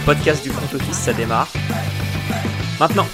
[0.00, 1.52] le podcast du front office, ça démarre.
[2.78, 3.06] Maintenant.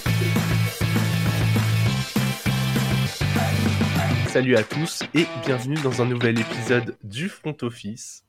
[4.28, 8.24] Salut à tous et bienvenue dans un nouvel épisode du front office.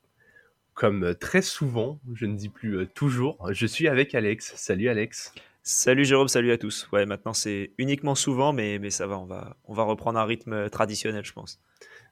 [0.74, 4.54] Comme très souvent, je ne dis plus euh, toujours, je suis avec Alex.
[4.56, 5.34] Salut Alex.
[5.64, 6.88] Salut Jérôme, salut à tous.
[6.92, 10.26] Ouais, maintenant c'est uniquement souvent, mais, mais ça va, on va, on va reprendre un
[10.26, 11.60] rythme traditionnel, je pense.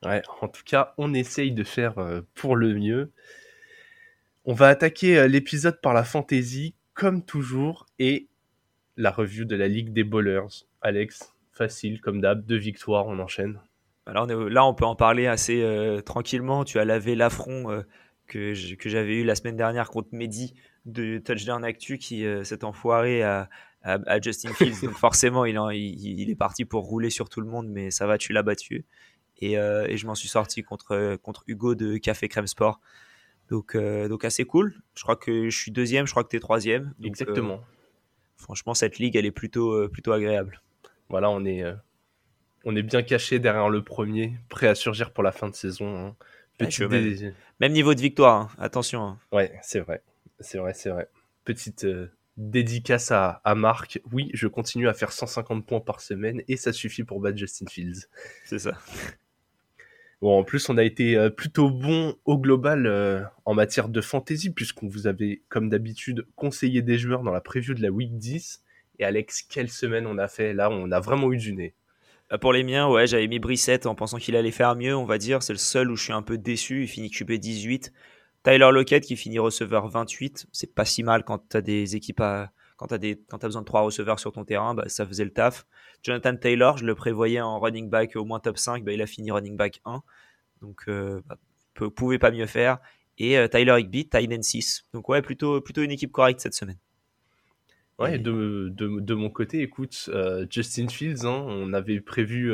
[0.03, 3.11] Ouais, en tout cas, on essaye de faire euh, pour le mieux.
[4.47, 8.27] On va attaquer euh, l'épisode par la fantaisie, comme toujours, et
[8.95, 10.65] la revue de la Ligue des Bowlers.
[10.81, 13.59] Alex, facile comme d'hab, deux victoires, on enchaîne.
[14.05, 16.63] Alors là, on peut en parler assez euh, tranquillement.
[16.63, 17.81] Tu as lavé l'affront euh,
[18.27, 20.53] que j'avais eu la semaine dernière contre Mehdi
[20.85, 23.49] de Touchdown Actu qui s'est enfoiré à,
[23.81, 24.81] à, Justin Fields.
[24.83, 28.19] Donc forcément, il, il, est parti pour rouler sur tout le monde, mais ça va,
[28.19, 28.85] tu l'as battu.
[29.39, 32.79] Et, et je m'en suis sorti contre, contre Hugo de Café Crème Sport.
[33.49, 34.75] Donc, euh, donc assez cool.
[34.95, 36.93] Je crois que je suis deuxième, je crois que tu es troisième.
[37.03, 37.55] Exactement.
[37.55, 40.61] Euh, franchement, cette ligue, elle est plutôt, euh, plutôt agréable.
[41.09, 41.63] Voilà, on est,
[42.63, 46.15] on est bien caché derrière le premier, prêt à surgir pour la fin de saison.
[46.59, 46.65] Hein.
[47.59, 48.49] même, niveau de victoire, hein.
[48.57, 49.03] attention.
[49.03, 49.19] Hein.
[49.31, 50.01] Ouais, c'est vrai.
[50.39, 51.07] C'est vrai, c'est vrai.
[51.43, 51.85] Petite
[52.37, 54.01] dédicace à, à, Marc.
[54.11, 57.67] Oui, je continue à faire 150 points par semaine et ça suffit pour battre Justin
[57.69, 58.07] Fields.
[58.45, 58.73] C'est ça.
[60.25, 64.01] Bon, en plus, on a été euh, plutôt bon au global euh, en matière de
[64.01, 68.17] fantasy, puisqu'on vous avait, comme d'habitude, conseillé des joueurs dans la preview de la Week
[68.17, 68.63] 10.
[68.97, 70.55] Et Alex, quelle semaine on a fait?
[70.55, 71.75] Là, on a vraiment eu du nez.
[72.31, 75.05] Bah, pour les miens, ouais, j'avais mis Brissette en pensant qu'il allait faire mieux, on
[75.05, 75.43] va dire.
[75.43, 76.81] C'est le seul où je suis un peu déçu.
[76.81, 77.93] Il finit QB 18.
[78.41, 80.47] Tyler Lockett qui finit receveur 28.
[80.51, 82.51] C'est pas si mal quand tu as des équipes à.
[82.77, 85.65] Quand tu as, besoin de trois receveurs sur ton terrain, bah, ça faisait le taf.
[86.03, 89.07] Jonathan Taylor, je le prévoyais en running back au moins top 5, bah, il a
[89.07, 90.01] fini running back 1.
[90.61, 91.37] Donc, euh, bah,
[91.95, 92.79] pouvait pas mieux faire.
[93.17, 94.87] Et euh, Tyler Higby, Tyden 6.
[94.93, 96.77] Donc, ouais, plutôt, plutôt une équipe correcte cette semaine.
[97.97, 102.51] Ouais, de, de, de, mon côté, écoute, euh, Justin Fields, hein, on avait prévu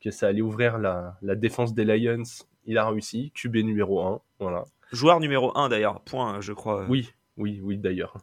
[0.00, 2.22] que ça allait ouvrir la, la, défense des Lions.
[2.64, 4.22] Il a réussi, QB numéro 1.
[4.40, 4.64] Voilà.
[4.90, 6.86] Joueur numéro 1 d'ailleurs, point, je crois.
[6.88, 8.16] Oui, oui, oui, d'ailleurs,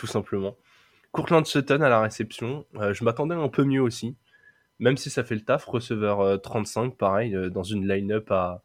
[0.00, 0.56] tout simplement.
[1.12, 2.64] Courtland Sutton à la réception.
[2.74, 4.16] je m'attendais un peu mieux aussi
[4.80, 8.62] même si ça fait le taf, receveur 35, euh, pareil, euh, dans une line-up à,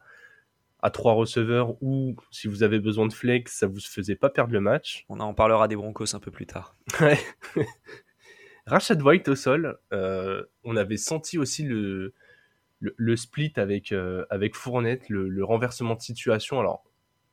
[0.80, 4.52] à 3 receveurs ou si vous avez besoin de flex, ça vous faisait pas perdre
[4.52, 5.04] le match.
[5.08, 6.74] On en parlera des Broncos un peu plus tard.
[8.66, 12.14] Rashad White au sol, euh, on avait senti aussi le,
[12.80, 13.94] le, split avec,
[14.30, 16.58] avec Fournette, le, renversement de situation.
[16.58, 16.82] Alors,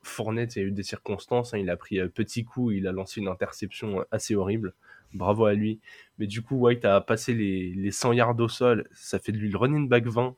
[0.06, 2.86] Fournette, il y a eu des circonstances, hein, il a pris un petit coup, il
[2.86, 4.74] a lancé une interception assez horrible
[5.14, 5.80] bravo à lui.
[6.18, 9.38] Mais du coup, White a passé les, les 100 yards au sol, ça fait de
[9.38, 10.34] lui le running back 20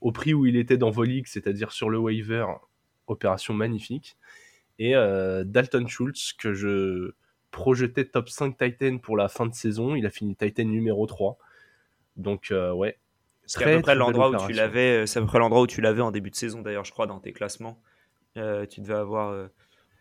[0.00, 2.46] au prix où il était dans vos ligues, c'est-à-dire sur le waiver,
[3.06, 4.16] opération magnifique.
[4.78, 7.12] Et euh, Dalton Schultz, que je
[7.50, 11.38] projetais top 5 Titan pour la fin de saison, il a fini Titan numéro 3.
[12.16, 12.98] Donc euh, ouais.
[13.46, 15.66] C'est à peu près l'endroit où tu l'avais, euh, c'est à peu près l'endroit où
[15.66, 17.80] tu l'avais en début de saison d'ailleurs, je crois, dans tes classements.
[18.68, 19.48] Tu devais avoir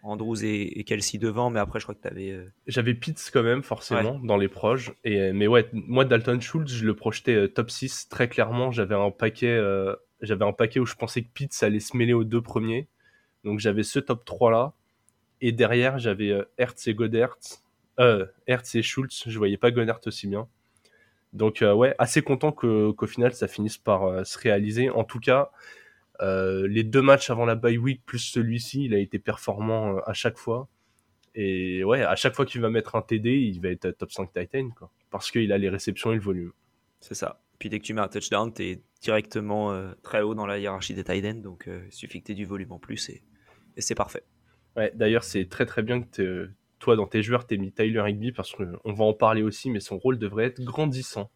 [0.05, 2.29] Andrews et, Kelsey devant, mais après, je crois que tu avais.
[2.29, 4.91] Euh, J'avais Pitts quand même, forcément, dans les proches.
[5.03, 8.71] Et, euh, mais ouais, moi, Dalton Schultz, je le projetais euh, top 6 très clairement.
[8.71, 9.59] J'avais un paquet.
[10.21, 12.87] j'avais un paquet où je pensais que Pitts allait se mêler aux deux premiers.
[13.43, 14.73] Donc j'avais ce top 3 là.
[15.41, 17.37] Et derrière, j'avais Hertz et Godert.
[17.99, 19.23] Euh, Hertz et Schultz.
[19.27, 20.47] Je voyais pas Godert aussi bien.
[21.33, 24.89] Donc ouais, assez content qu'au final ça finisse par se réaliser.
[24.89, 25.51] En tout cas,
[26.21, 29.99] euh, les deux matchs avant la bye week plus celui-ci, il a été performant euh,
[30.05, 30.67] à chaque fois.
[31.33, 34.31] Et ouais, à chaque fois qu'il va mettre un TD, il va être top 5
[34.31, 34.89] Titan, quoi.
[35.11, 36.53] Parce qu'il a les réceptions et le volume.
[37.01, 37.41] C'est ça.
[37.59, 40.59] Puis dès que tu mets un touchdown, tu es directement euh, très haut dans la
[40.59, 41.41] hiérarchie des Titans.
[41.41, 43.21] Donc il suffit que tu aies du volume en plus et,
[43.77, 44.23] c'est parfait.
[44.77, 46.49] Ouais, d'ailleurs, c'est très très bien que
[46.79, 49.81] toi, dans tes joueurs, tu mis Tyler Higby parce qu'on va en parler aussi, mais
[49.81, 51.29] son rôle devrait être grandissant.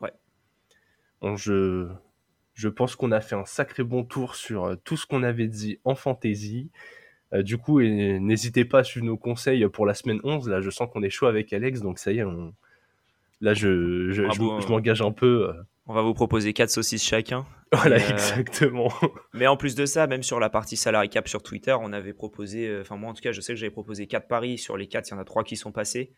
[0.00, 0.12] Ouais.
[1.20, 1.88] Bon, je,
[2.54, 5.48] je pense qu'on a fait un sacré bon tour sur euh, tout ce qu'on avait
[5.48, 6.70] dit en fantasy.
[7.32, 10.48] Euh, du coup, n'hésitez pas à suivre nos conseils pour la semaine 11.
[10.48, 12.24] Là, je sens qu'on est chaud avec Alex, donc ça y est,
[13.40, 15.48] là, je, je, m'engage un peu.
[15.48, 15.52] Euh.
[15.86, 17.44] On va vous proposer quatre saucisses chacun.
[17.74, 18.92] Voilà, exactement.
[19.32, 22.12] Mais en plus de ça, même sur la partie salary cap sur Twitter, on avait
[22.12, 24.58] proposé, enfin moi en tout cas, je sais que j'avais proposé quatre paris.
[24.58, 26.12] Sur les quatre, il y en a trois qui sont passés.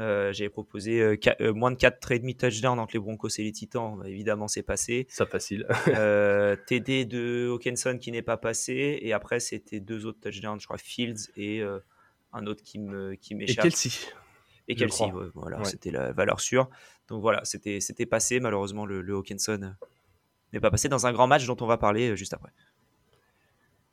[0.00, 3.96] Euh, j'avais proposé euh, euh, moins de 4,5 touchdowns entre les Broncos et les Titans.
[3.96, 5.06] Bah, évidemment, c'est passé.
[5.08, 5.66] Ça facile.
[6.66, 8.98] TD de Hawkinson qui n'est pas passé.
[9.02, 11.62] Et après, c'était deux autres touchdowns, je crois, Fields et
[12.32, 13.20] un autre qui m'échappe.
[13.20, 13.90] Qui et Kelsey.
[14.66, 16.68] Et Kelsey, voilà, c'était la valeur sûre.
[17.08, 18.40] Donc voilà, c'était passé.
[18.40, 19.74] Malheureusement, le, le Hawkinson
[20.52, 22.50] n'est pas passé dans un grand match dont on va parler juste après.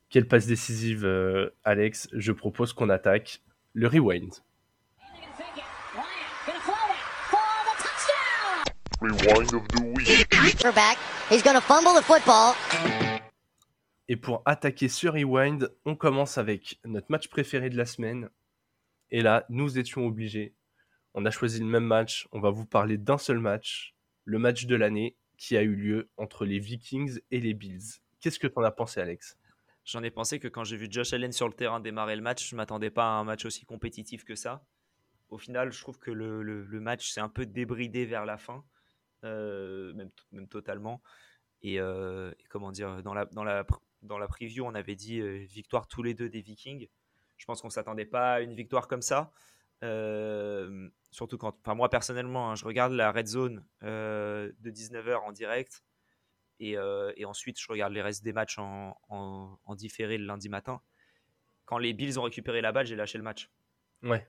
[0.10, 1.06] Quelle passe décisive,
[1.64, 2.10] Alex?
[2.12, 3.42] Je propose qu'on attaque
[3.74, 4.34] le rewind.
[9.02, 10.30] Rewind of the week.
[10.76, 10.98] back.
[11.32, 12.54] He's gonna fumble the football.
[14.08, 18.30] Et pour attaquer ce rewind, on commence avec notre match préféré de la semaine.
[19.10, 20.54] Et là, nous étions obligés.
[21.16, 22.28] On a choisi le même match.
[22.32, 23.96] On va vous parler d'un seul match,
[24.26, 28.02] le match de l'année qui a eu lieu entre les Vikings et les Bills.
[28.20, 29.36] Qu'est-ce que tu en as pensé, Alex?
[29.84, 32.48] J'en ai pensé que quand j'ai vu Josh Allen sur le terrain démarrer le match,
[32.48, 34.64] je m'attendais pas à un match aussi compétitif que ça.
[35.30, 38.81] Au final, je trouve que le, match s'est un peu débridé vers la fin, euh,
[39.24, 41.02] même, même, totalement.
[41.66, 43.66] Euh, et, comment dire, dans la, dans, la,
[44.02, 46.88] dans la preview, on avait dit euh, victoire tous les deux des Vikings.
[47.38, 49.32] Je pense qu'on s'attendait pas à une victoire comme ça.
[51.12, 55.84] surtout quand, enfin moi personnellement, hein, je regarde la red zone de 19h en direct
[56.62, 60.82] euh, et, ensuite, je regarde les restes des matchs en, en, différé le lundi matin.
[61.66, 63.50] Quand les Bills ont récupéré la balle, j'ai lâché le match.
[64.04, 64.28] Ouais,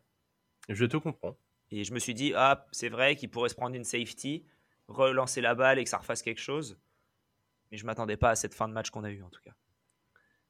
[0.69, 1.37] je te comprends.
[1.71, 4.45] Et je me suis dit, ah, c'est vrai qu'il pourrait se prendre une safety,
[4.95, 6.79] relancer la balle et que ça refasse quelque chose.
[7.71, 9.53] Mais je m'attendais pas à cette fin de match qu'on a eu en tout cas.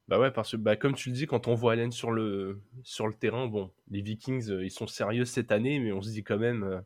[0.09, 2.61] Bah ouais, parce que bah, comme tu le dis, quand on voit Allen sur le,
[2.83, 6.11] sur le terrain, bon, les Vikings, euh, ils sont sérieux cette année, mais on se
[6.11, 6.81] dit quand même, euh,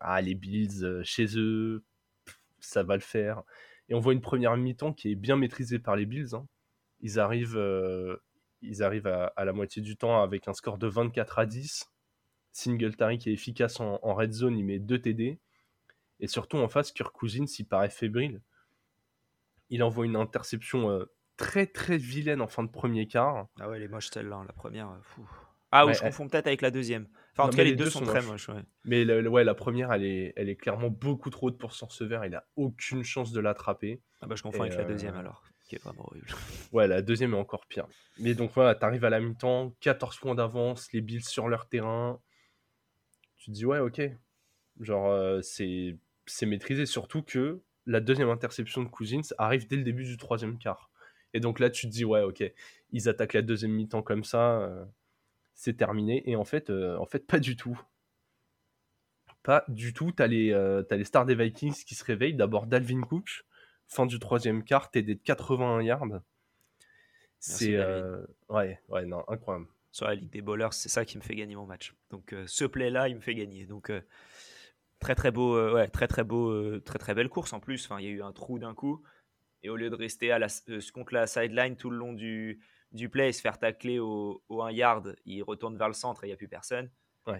[0.00, 1.82] ah, les Bills, chez eux,
[2.60, 3.42] ça va le faire.
[3.88, 6.34] Et on voit une première mi-temps qui est bien maîtrisée par les Bills.
[6.34, 6.46] Hein.
[7.00, 8.16] Ils arrivent, euh,
[8.62, 11.90] ils arrivent à, la moitié du temps avec un score de 24 à 10.
[12.52, 15.38] Singletary qui est efficace en, red zone, il met 2 TD.
[16.20, 18.40] Et surtout en face, Kirk Cousins, il paraît fébrile.
[19.70, 21.04] Il envoie une interception euh,
[21.36, 23.48] très très vilaine en fin de premier quart.
[23.58, 24.96] Ah ouais, elle est moche celle-là, la première.
[25.02, 25.28] Fou.
[25.76, 27.08] Ah, ou je confonds peut-être avec la deuxième.
[27.32, 28.48] Enfin, en tout cas, les, deux, sont, très moches.
[28.84, 32.24] Mais ouais, la première, elle est, elle est clairement beaucoup trop haute pour son vert.
[32.24, 34.00] Il a aucune chance de l'attraper.
[34.20, 36.28] Ah bah, je confonds avec la deuxième euh, alors, qui est vraiment horrible.
[36.72, 37.88] Ouais, la deuxième est encore pire.
[38.20, 42.20] Mais donc voilà, t'arrives à la mi-temps, 14 points d'avance, les Bills sur leur terrain.
[43.36, 44.00] Tu te dis, ouais, ok.
[44.80, 46.86] Genre, euh, c'est maîtrisé.
[46.86, 50.90] Surtout que la deuxième interception de Cousins arrive dès le début du troisième quart.
[51.34, 52.44] Et donc là, tu te dis, ouais, ok,
[52.92, 54.60] ils attaquent la deuxième mi-temps comme ça.
[54.60, 54.84] Euh,
[55.54, 56.22] c'est terminé.
[56.30, 57.80] Et en fait, euh, en fait, pas du tout.
[59.42, 60.12] Pas du tout.
[60.12, 62.34] T'as les, euh, as les stars des Vikings qui se réveillent.
[62.34, 63.44] D'abord Dalvin Cook,
[63.88, 66.22] fin du troisième quart, TD de 81 yards.
[67.40, 67.76] C'est
[68.48, 69.66] ouais, ouais, non, incroyable.
[69.92, 71.94] Sur la Ligue des Bowlers, c'est ça qui me fait gagner mon match.
[72.10, 73.66] Donc ce play-là, il me fait gagner.
[73.66, 73.92] Donc
[75.04, 77.84] très très beau, ouais, très très beau, très très belle course en plus.
[77.84, 79.02] Enfin, il y a eu un trou d'un coup.
[79.62, 80.48] Et au lieu de rester à la,
[80.92, 82.60] contre la sideline tout le long du,
[82.92, 86.24] du play et se faire tacler au, au 1 yard, il retourne vers le centre
[86.24, 86.90] et il n'y a plus personne.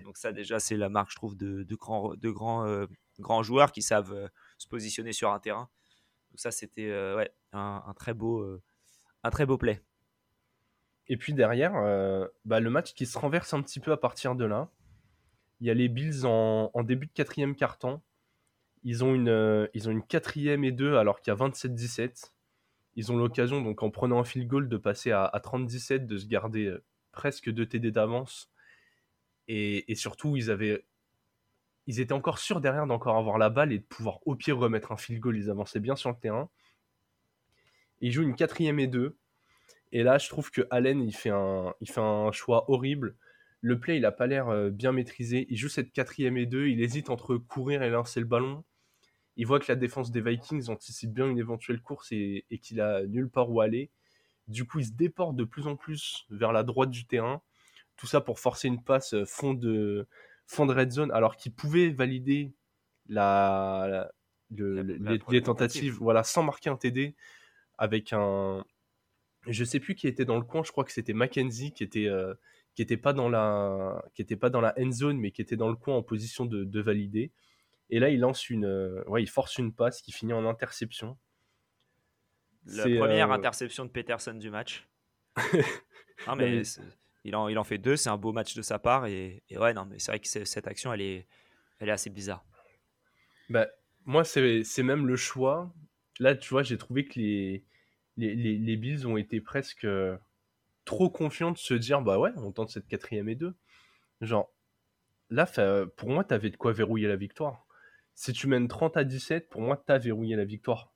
[0.04, 2.86] Donc ça déjà c'est la marque je trouve de, de grands, de grands, euh,
[3.18, 5.68] grands joueurs qui savent euh, se positionner sur un terrain.
[6.30, 8.60] Donc ça c'était euh, ouais, un, très beau,
[9.22, 9.82] un très beau play.
[11.06, 11.72] Et puis derrière,
[12.46, 14.70] bah, le match qui se renverse un petit peu à partir de là.
[15.64, 17.56] Il y a les Bills en, début de quatrième
[19.02, 22.34] ont une, ils ont une quatrième et deux alors qu'il y a 27-17
[22.96, 26.26] ils ont l'occasion, donc en prenant un field goal, de passer à, 30-17, de se
[26.26, 26.82] garder euh,
[27.12, 28.50] presque 2 TD d'avance.
[29.48, 30.84] Et, surtout, ils avaient.
[31.86, 34.90] Ils étaient encore sûrs derrière d'encore avoir la balle et de pouvoir au pire remettre
[34.92, 35.36] un field goal.
[35.36, 36.48] Ils avançaient bien sur le terrain.
[38.00, 39.18] Ils jouent une quatrième et deux.
[39.92, 43.16] Et là, je trouve que Allen, il il fait un choix horrible.
[43.64, 45.46] Le play, il n'a pas l'air euh, bien maîtrisé.
[45.48, 46.66] Il joue cette quatrième et deux.
[46.66, 48.62] Il hésite entre courir et lancer le ballon
[49.36, 53.04] il voit que la défense des Vikings anticipe bien une éventuelle course et, qu'il a
[53.04, 53.90] nulle part où aller.
[54.46, 57.42] Du coup, il se déporte de plus en plus vers la droite du terrain.
[57.96, 60.06] Tout ça pour forcer une passe fond de,
[60.46, 62.52] fond de red zone, alors qu'il pouvait valider
[63.08, 64.10] la,
[64.50, 67.14] les, tentatives voilà, sans marquer un TD
[67.78, 68.64] avec un.
[69.46, 72.06] Je sais plus qui était dans le coin, je crois que c'était Mackenzie qui était,
[72.06, 72.34] euh,
[72.74, 75.56] qui était pas dans la qui était pas dans la end zone mais qui était
[75.56, 77.32] dans le coin en position de, de valider.
[77.90, 81.18] Et là, il lance une, euh, ouais, il force une passe qui finit en interception.
[82.66, 84.88] La première euh, interception de Peterson du match.
[86.26, 86.62] non, mais
[87.24, 89.06] il en, il en fait deux, c'est un beau match de sa part.
[89.06, 91.26] Et, ouais, non, mais c'est vrai que cette action, elle est,
[91.78, 92.44] elle est assez bizarre.
[93.50, 93.68] Bah,
[94.04, 95.72] moi, c'est même le choix.
[96.20, 97.64] Là, tu vois, j'ai trouvé que les,
[98.16, 99.86] les, les, Bills ont été presque
[100.84, 103.54] trop confiants de se dire, bah ouais, on tente cette quatrième et deux.
[104.20, 104.50] Genre,
[105.30, 105.46] là,
[105.96, 107.64] pour moi, t'avais de quoi verrouiller la victoire
[108.14, 110.92] si tu mènes 30 à 17, pour moi, tu as verrouillé la victoire.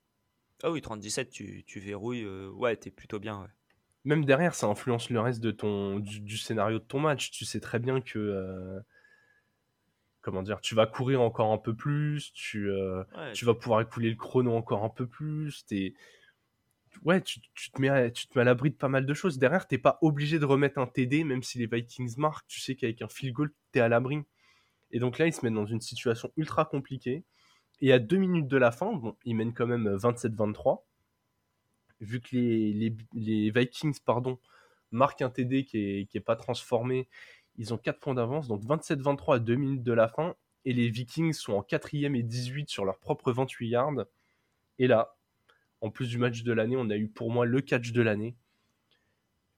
[0.63, 2.23] Ah oui, 30-17, tu, tu, verrouilles.
[2.23, 3.47] Euh, ouais, t'es plutôt bien.
[4.05, 7.31] Même derrière, ça influence le reste de ton, du, scénario de ton match.
[7.31, 8.19] Tu sais très bien que.
[8.19, 8.79] Euh,
[10.21, 12.31] comment dire Tu vas courir encore un peu plus.
[12.33, 13.03] Tu, euh,
[13.33, 15.65] tu vas pouvoir écouler le chrono encore un peu plus.
[15.71, 15.93] Es,
[17.03, 19.37] ouais, tu, tu, te mets tu te mets à l'abri de pas mal de choses.
[19.39, 22.47] Derrière, t'es pas obligé de remettre un TD, même si les Vikings marquent.
[22.47, 24.23] Tu sais qu'avec un field goal, t'es à l'abri.
[24.91, 27.23] Et donc là, ils se mettent dans une situation ultra compliquée.
[27.81, 30.83] Et à deux minutes de la fin, bon, ils mènent quand même 27-23.
[32.01, 34.39] Vu que les, les, Vikings pardon,
[34.91, 37.07] marquent un TD qui n'est pas transformé,
[37.57, 38.47] ils ont 4 points d'avance.
[38.47, 40.35] Donc 27-23 à 2 minutes de la fin.
[40.65, 44.05] Et les Vikings sont en 4ème et 18 sur leur propre 28 yards.
[44.77, 45.18] Et là,
[45.81, 48.35] en plus du match de l'année, on a eu pour moi le catch de l'année.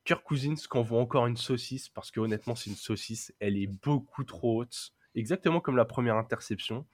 [0.04, 3.34] Kirk Cousins voit encore une saucisse, parce que honnêtement, c'est une saucisse.
[3.40, 4.94] Elle est beaucoup trop haute.
[5.16, 6.86] Exactement comme la première interception.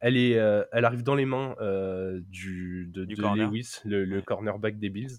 [0.00, 4.90] Elle, est, euh, elle arrive dans les mains euh, du, de, Lewis, le, cornerback des
[4.90, 5.18] Bills.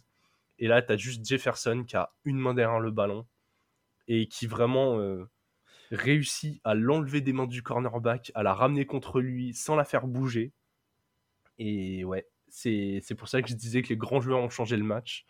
[0.57, 3.25] Et là, tu as juste Jefferson qui a une main derrière le ballon
[4.07, 5.29] et qui vraiment euh,
[5.91, 10.07] réussit à l'enlever des mains du cornerback, à la ramener contre lui sans la faire
[10.07, 10.53] bouger.
[11.57, 14.83] Et ouais, c'est pour ça que je disais que les grands joueurs ont changé le
[14.83, 15.25] match.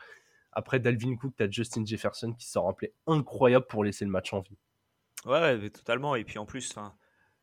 [0.51, 4.33] Après Dalvin Cook, tu as Justin Jefferson qui s'en rappelait incroyable pour laisser le match
[4.33, 4.57] en vie.
[5.25, 6.15] Ouais, totalement.
[6.15, 6.73] Et puis en plus,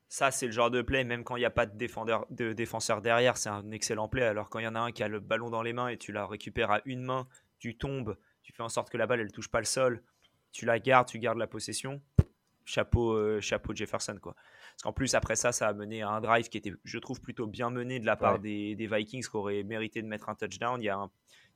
[0.09, 2.53] ça, c'est le genre de play, même quand il n'y a pas de défenseur, de
[2.53, 4.23] défenseur derrière, c'est un excellent play.
[4.23, 5.99] Alors quand il y en a un qui a le ballon dans les mains et
[5.99, 7.29] tu la récupères à une main,
[7.59, 10.03] tu tombes, tu fais en sorte que la balle, elle touche pas le sol,
[10.53, 12.03] tu la gardes, tu gardes la possession.
[12.67, 14.35] Chapeau, euh, chapeau Jefferson, quoi.
[14.35, 17.21] Parce qu'en plus, après ça, ça a mené à un drive qui était, je trouve,
[17.23, 20.83] plutôt bien mené de la part des, Vikings qui auraient mérité de mettre un touchdown.
[20.83, 21.11] Il y a un,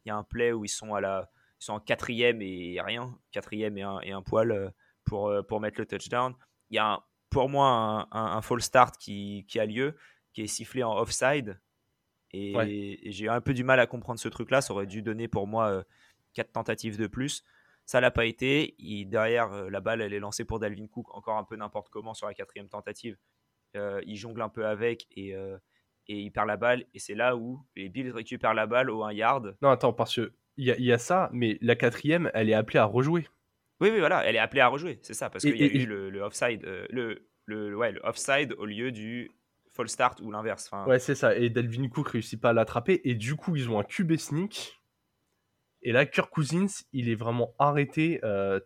[0.04, 1.28] il y a un play où ils sont, à la,
[1.60, 4.70] ils sont en quatrième et rien, quatrième et un, et un poil euh,
[5.04, 6.34] pour, euh, pour mettre le touchdown.
[6.70, 9.96] Il y a un, pour moi un, un, start qui, qui, a lieu,
[10.32, 11.60] qui est sifflé en offside.
[12.32, 14.60] Et, j'ai un peu du mal à comprendre ce truc-là.
[14.60, 15.82] Ça aurait dû donner pour moi euh,
[16.32, 17.44] quatre tentatives de plus.
[17.86, 18.74] Ça l'a pas été.
[18.78, 21.88] Il, derrière, euh, la balle, elle est lancée pour Dalvin Cook, encore un peu n'importe
[21.88, 23.16] comment sur la quatrième tentative.
[23.76, 25.34] Euh, il jongle un peu avec et,
[26.08, 26.84] et il perd la balle.
[26.94, 29.56] Et c'est là où les Bills récupèrent la balle au 1 yard.
[29.62, 32.84] Non, attends, parce qu'il y, y, a ça, mais la quatrième, elle est appelée à
[32.84, 33.26] rejouer.
[33.80, 35.86] Oui, oui, voilà, elle est appelée à rejouer, c'est ça, parce qu'il y a eu
[35.86, 39.30] le, offside, euh, le, le, ouais, le offside au lieu du
[39.72, 40.68] fall start ou l'inverse.
[40.70, 40.86] Enfin...
[40.86, 41.34] Ouais, c'est ça.
[41.34, 44.79] Et Delvin Cook réussit pas à l'attraper, et du coup, ils ont un QB sneak.
[45.82, 48.20] Et là, Kirk Cousins, il est vraiment arrêté.
[48.24, 48.60] Euh,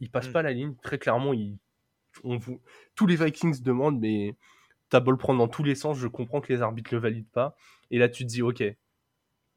[0.00, 0.32] il passe mm.
[0.32, 0.74] pas la ligne.
[0.82, 1.58] Très clairement, il,
[2.24, 2.38] on,
[2.94, 4.34] tous les Vikings demandent, mais
[4.88, 5.98] t'as beau le prendre dans tous les sens.
[5.98, 7.56] Je comprends que les arbitres le valident pas.
[7.90, 8.62] Et là, tu te dis, ok,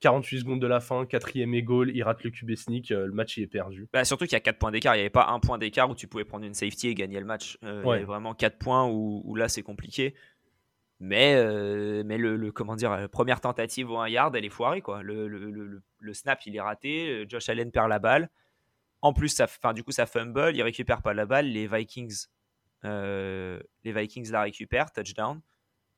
[0.01, 3.13] 48 secondes de la fin, quatrième et goal, il rate le QB sneak, euh, le
[3.13, 3.87] match il est perdu.
[3.93, 5.89] Bah, surtout qu'il y a 4 points d'écart, il n'y avait pas un point d'écart
[5.89, 7.57] où tu pouvais prendre une safety et gagner le match.
[7.63, 10.15] Euh, il y avait vraiment 4 points où, là c'est compliqué.
[11.03, 14.81] Mais, euh, mais le, comment dire, la première tentative au 1 yard, elle est foirée.
[14.81, 15.01] Quoi.
[15.01, 18.29] Le, le, snap il est raté, Josh Allen perd la balle.
[19.01, 21.47] En plus, ça, du coup, ça fumble, il récupère pas la balle.
[21.47, 22.27] Les Vikings,
[22.83, 25.41] les Vikings la récupèrent, touchdown.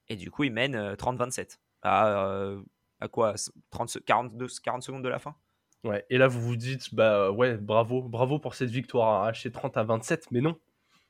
[0.07, 1.59] Et du coup, ils mènent 30-27
[3.03, 3.35] à quoi
[3.71, 5.35] 30, 42, 40 secondes de la fin
[5.83, 9.75] Ouais, et là vous vous dites, bah ouais, bravo, bravo pour cette victoire arrachée 30
[9.75, 10.57] à 27, mais non.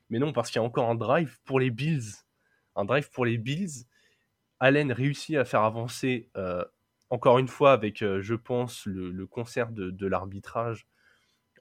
[0.09, 2.01] Mais non, parce qu'il y a encore un drive pour les Bills.
[2.75, 3.85] Un drive pour les Bills.
[4.59, 6.63] Allen réussit à faire avancer, euh,
[7.09, 10.87] encore une fois, avec, euh, je pense, le, concert de, l'arbitrage,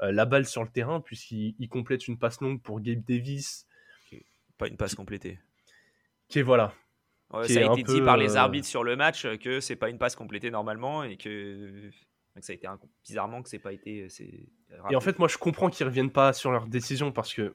[0.03, 3.67] euh, la balle sur le terrain, puisqu'il complète une passe longue pour Gabe Davis.
[4.59, 5.41] Pas une passe complétée.
[6.29, 6.73] Qui est, voilà,
[7.33, 10.15] ça a été dit par les arbitres sur le match que c'est pas une passe
[10.15, 11.91] complétée normalement et que,
[12.41, 12.69] ça a été
[13.05, 14.07] bizarrement que c'est pas été.
[14.91, 17.55] Et en fait, moi je comprends qu'ils reviennent pas sur leur décision parce que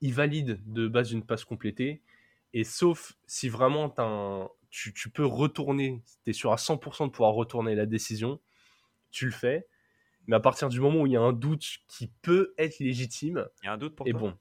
[0.00, 2.02] ils valident de base une passe complétée
[2.52, 3.94] et sauf si vraiment
[4.70, 8.40] tu, tu, peux retourner, tu es sûr à 100% de pouvoir retourner la décision,
[9.10, 9.66] tu le fais.
[10.26, 13.46] Mais à partir du moment où il y a un doute qui peut être légitime,
[13.62, 14.36] il y a un doute pour et bon,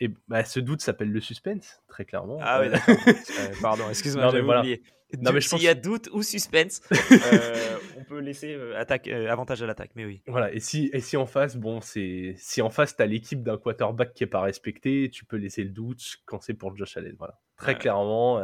[0.00, 2.38] et bah, ce doute s'appelle le suspense, très clairement.
[2.40, 2.96] Ah oui, euh, d'accord.
[3.06, 4.60] Euh, pardon, excuse-moi, j'avais voilà.
[4.60, 4.82] oublié.
[5.20, 9.62] Non, mais je S'il y a doute ou suspense, euh, on peut laisser attaque, avantage
[9.62, 10.22] à l'attaque, mais oui.
[10.26, 13.42] Voilà, et si, et si en face, bon, c'est si en face, tu as l'équipe
[13.42, 16.96] d'un quarterback qui est pas respecté, tu peux laisser le doute quand c'est pour Josh
[16.96, 17.14] Allen.
[17.18, 18.40] Voilà, très clairement.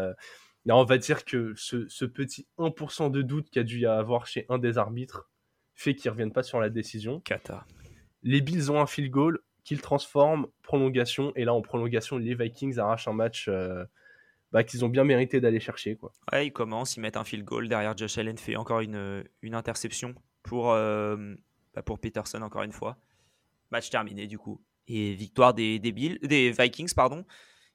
[0.67, 3.87] Là, on va dire que ce, ce petit 1% de doute qu'il a dû y
[3.87, 5.31] avoir chez un des arbitres
[5.75, 7.21] fait qu'ils reviennent pas sur la décision.
[7.21, 7.65] Kata.
[8.23, 9.39] Les Bills ont un field goal,
[9.69, 13.85] qu'ils transforment, prolongation, et là en prolongation, les Vikings arrachent un match euh,
[14.51, 15.95] bah, qu'ils ont bien mérité d'aller chercher.
[15.95, 16.11] Quoi.
[16.33, 19.55] Ouais, ils commencent, ils mettent un field goal, derrière Josh Allen fait encore une, une
[19.55, 21.35] interception pour, euh,
[21.75, 22.97] bah, pour Peterson encore une fois.
[23.71, 24.59] Match terminé du coup.
[24.87, 27.27] Et victoire des, Vikings, pardon,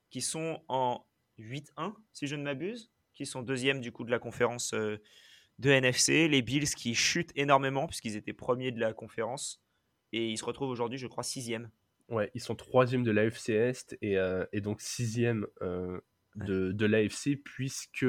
[0.09, 1.05] qui sont en
[1.37, 4.97] 8-1, si je ne m'abuse, qui sont deuxième du coup de la conférence euh,
[5.59, 6.27] de NFC.
[6.27, 9.61] Les Bills qui chutent énormément puisqu'ils étaient premiers de la conférence.
[10.11, 11.69] Et ils se retrouvent aujourd'hui, je crois, sixième
[12.09, 15.99] Ouais, ils sont troisième de l'AFC Est et, euh, et donc sixième euh,
[16.35, 18.05] de, de l'AFC puisque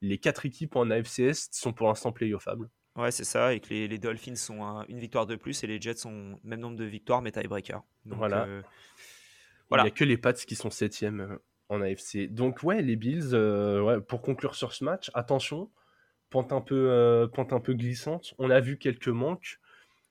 [0.00, 2.68] les quatre équipes en AFC Est sont pour l'instant playoffables.
[2.96, 5.80] Ouais, c'est ça, et que les, les Dolphins sont une victoire de plus et les
[5.80, 7.82] Jets ont même nombre de victoires mais tiebreaker.
[8.04, 8.44] voilà.
[8.46, 8.62] Euh,
[9.68, 9.84] voilà.
[9.84, 12.26] Il n'y a que les Pats qui sont septième en AFC.
[12.28, 15.70] Donc ouais, les Bills, ouais, pour conclure sur ce match, attention,
[16.30, 18.34] pente un peu, pente un peu glissante.
[18.38, 19.59] On a vu quelques manques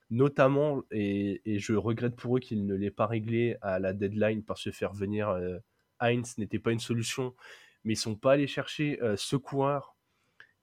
[0.09, 4.63] notamment, et, je regrette pour eux qu'ils ne l'aient pas réglé à la deadline parce
[4.63, 5.57] que faire venir euh,
[5.99, 7.35] Heinz n'était pas une solution,
[7.83, 9.95] mais ils sont pas allés chercher euh, ce coureur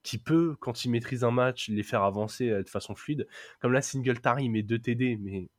[0.03, 3.27] qui peut, quand il maîtrise un match, les faire avancer euh, de façon fluide.
[3.61, 5.49] Comme là, Singletary, il met 2 TD, mais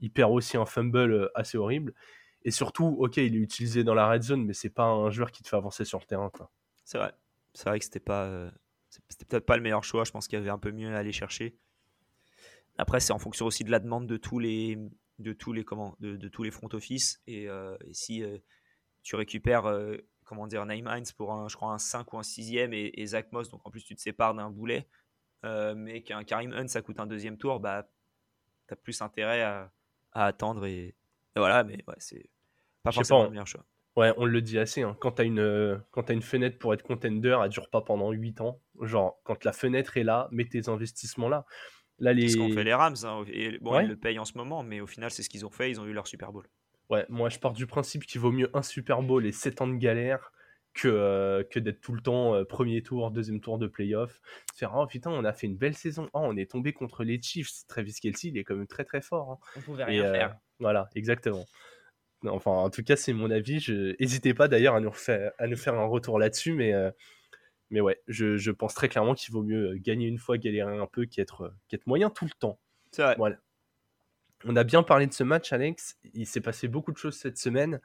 [0.00, 1.94] il perd aussi un fumble assez horrible.
[2.44, 5.32] Et surtout, ok, il est utilisé dans la red zone, mais c'est pas un joueur
[5.32, 6.30] qui te fait avancer sur le terrain.
[6.84, 7.12] C'est vrai.
[7.52, 8.52] C'est vrai que c'était pas,
[9.28, 10.04] peut-être pas le meilleur choix.
[10.04, 11.56] Je pense qu'il y avait un peu mieux à aller chercher.
[12.78, 14.78] Après, c'est en fonction aussi de la demande de tous les,
[15.18, 17.20] de tous les, comment, de, tous les front office.
[17.26, 18.38] Et, euh, si euh,
[19.02, 22.22] tu récupères, euh, comment dire, Naim Heinz pour un, je crois, un 5 ou un
[22.22, 24.88] 6ème et, Zach Moss, donc en plus tu te sépares d'un boulet,
[25.42, 27.88] mais qu'un Karim Hunt, ça coûte un deuxième tour, bah,
[28.68, 29.72] tu as plus intérêt à,
[30.12, 30.64] attendre.
[30.66, 30.94] Et,
[31.34, 32.30] voilà, mais ouais, c'est
[32.82, 33.64] pas forcément le meilleur choix.
[33.96, 34.82] Ouais, on le dit assez.
[34.82, 34.96] Hein.
[35.00, 38.60] Quand tu as, as, une fenêtre pour être contender, elle dure pas pendant 8 ans.
[38.80, 41.44] Genre, quand la fenêtre est là, mets tes investissements là.
[41.98, 42.28] Là, les...
[42.28, 42.96] ce qu'ont fait les Rams.
[43.04, 45.44] Hein, et, bon, ils le payent en ce moment, mais au final, c'est ce qu'ils
[45.44, 45.70] ont fait.
[45.70, 46.46] Ils ont eu leur Super Bowl.
[46.90, 49.68] Ouais, moi, je pars du principe qu'il vaut mieux un Super Bowl et 7 ans
[49.68, 50.32] de galère
[50.74, 54.20] que, euh, que d'être tout le temps euh, premier tour, deuxième tour de playoff.
[54.54, 56.08] Faire, oh putain, on a fait une belle saison.
[56.12, 57.66] Oh, on est tombé contre les Chiefs.
[57.66, 59.32] Travis Kelsey, il est quand même très très fort.
[59.32, 59.38] Hein.
[59.56, 60.30] On pouvait rien faire.
[60.30, 61.44] Euh, voilà, exactement.
[62.26, 63.64] Enfin, en tout cas, c'est mon avis.
[64.00, 64.92] N'hésitez pas d'ailleurs à, nous
[65.38, 66.72] à nous faire un retour là-dessus, mais
[67.70, 71.06] mais ouais, je, pense très clairement qu'il vaut mieux gagner une fois, galérer un peu,
[71.06, 71.52] qu'être
[71.86, 72.58] moyen tout le temps.
[72.92, 73.14] C'est vrai.
[73.18, 73.36] Voilà.
[74.44, 75.98] On a bien parlé de ce match, Alex.
[76.14, 77.80] Il s'est passé beaucoup de choses cette semaine.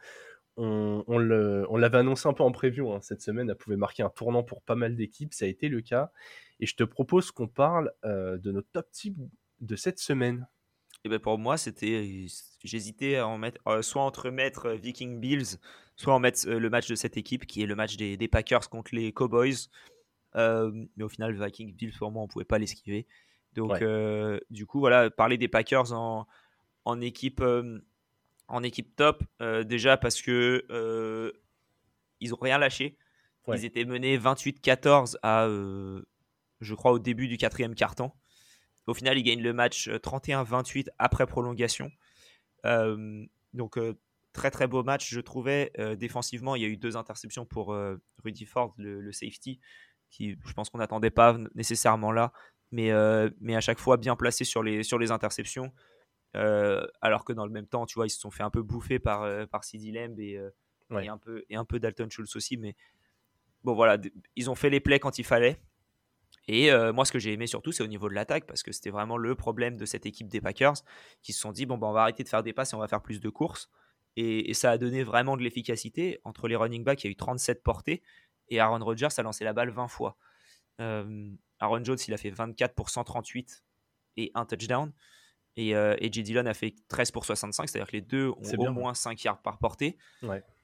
[0.55, 2.91] On, on l'avait annoncé un peu en preview.
[2.91, 3.01] Hein.
[3.01, 5.33] Cette semaine, elle pouvait marquer un tournant pour pas mal d'équipes.
[5.33, 6.11] Ça a été le cas.
[6.59, 9.17] Et je te propose qu'on parle euh, de notre top type
[9.61, 10.47] de cette semaine.
[11.03, 12.27] Et ben pour moi, c'était,
[12.63, 15.57] j'hésitais à en mettre, euh, soit entre mettre euh, Viking Bills,
[15.95, 18.69] soit en mettre euh, le match de cette équipe qui est le match des, Packers
[18.69, 19.69] contre les Cowboys.
[20.35, 23.07] mais au final, Viking Bills, pour moi, on pouvait pas l'esquiver.
[23.53, 23.83] Donc,
[24.49, 26.27] du coup, voilà, parler des Packers en,
[26.85, 27.43] en équipe,
[28.47, 30.65] en équipe top, déjà parce que
[32.19, 32.97] ils ont rien lâché.
[33.47, 38.15] Ils étaient menés 28-14 à, je crois, au début du quatrième quart-temps.
[38.87, 41.91] Au final, ils gagnent le match 31-28 euh, après prolongation.
[42.65, 43.93] Euh, donc, euh,
[44.33, 45.71] très très beau match, je trouvais.
[45.97, 47.75] défensivement, il y a eu deux interceptions pour
[48.23, 49.59] Rudy Ford, le, safety,
[50.09, 52.33] qui je pense qu'on n'attendait pas nécessairement là,
[52.71, 52.91] mais,
[53.39, 55.71] mais à chaque fois bien placé sur les, sur les interceptions.
[56.33, 58.97] alors que dans le même temps, tu vois, ils se sont fait un peu bouffer
[58.97, 60.41] par, par CD Lamb et,
[60.99, 62.57] et, un peu, et un peu Dalton Schultz aussi.
[62.57, 62.75] Mais
[63.63, 63.99] bon, voilà,
[64.35, 65.59] ils ont fait les plays quand il fallait.
[66.47, 68.71] Et euh, moi, ce que j'ai aimé surtout, c'est au niveau de l'attaque, parce que
[68.71, 70.75] c'était vraiment le problème de cette équipe des Packers,
[71.21, 72.79] qui se sont dit, bon, bah, on va arrêter de faire des passes et on
[72.79, 73.69] va faire plus de courses.
[74.15, 76.19] Et, ça a donné vraiment de l'efficacité.
[76.23, 78.03] Entre les running backs, il y a eu 37 portées,
[78.49, 80.17] et Aaron Rodgers a lancé la balle 20 fois.
[80.81, 83.63] Euh, Aaron Jones, il a fait 24 pour 138
[84.17, 84.91] et un touchdown.
[85.55, 86.23] Et, euh, et J.
[86.23, 89.41] Dillon a fait 13 pour 65, c'est-à-dire que les deux ont au moins 5 yards
[89.41, 89.97] par portée.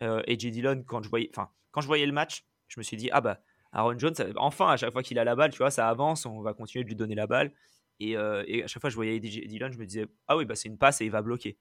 [0.01, 0.51] et J.
[0.51, 1.31] Dillon, quand je, voyais,
[1.71, 3.39] quand je voyais le match, je me suis dit, ah bah,
[3.71, 6.41] Aaron Jones, enfin, à chaque fois qu'il a la balle, tu vois, ça avance, on
[6.41, 7.51] va continuer de lui donner la balle.
[7.99, 10.69] Et, euh, à chaque fois, je voyais Dylan, je me disais, ah oui, bah, c'est
[10.69, 11.57] une passe et il va bloquer.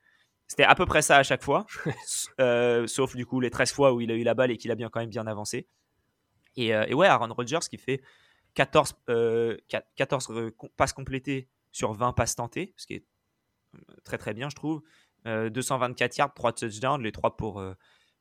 [0.47, 1.67] C'était à peu près ça à chaque fois,
[2.41, 4.71] euh, sauf du coup les 13 fois où il a eu la balle et qu'il
[4.71, 5.69] a bien quand même bien avancé.
[6.57, 8.01] Et, euh, ouais, Aaron Rodgers qui fait
[8.55, 8.95] 14,
[9.97, 13.05] 14 passes complétées sur 20 passes tentées, ce qui est
[14.05, 14.83] très très bien, je trouve.
[15.27, 17.63] 224 yards, 3 touchdowns, les 3 pour,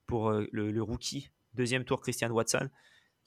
[0.06, 1.30] pour le, le, rookie.
[1.54, 2.70] Deuxième tour, Christian Watson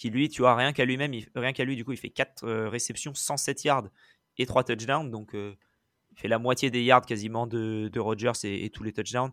[0.00, 2.44] qui lui, tu vois, rien qu'à lui-même, rien qu'à lui, du coup, il fait 4
[2.44, 3.90] euh, réceptions, 107 yards
[4.38, 5.10] et 3 touchdowns.
[5.10, 5.54] Donc, euh,
[6.12, 9.32] il fait la moitié des yards quasiment de, de Rodgers et, tous les touchdowns.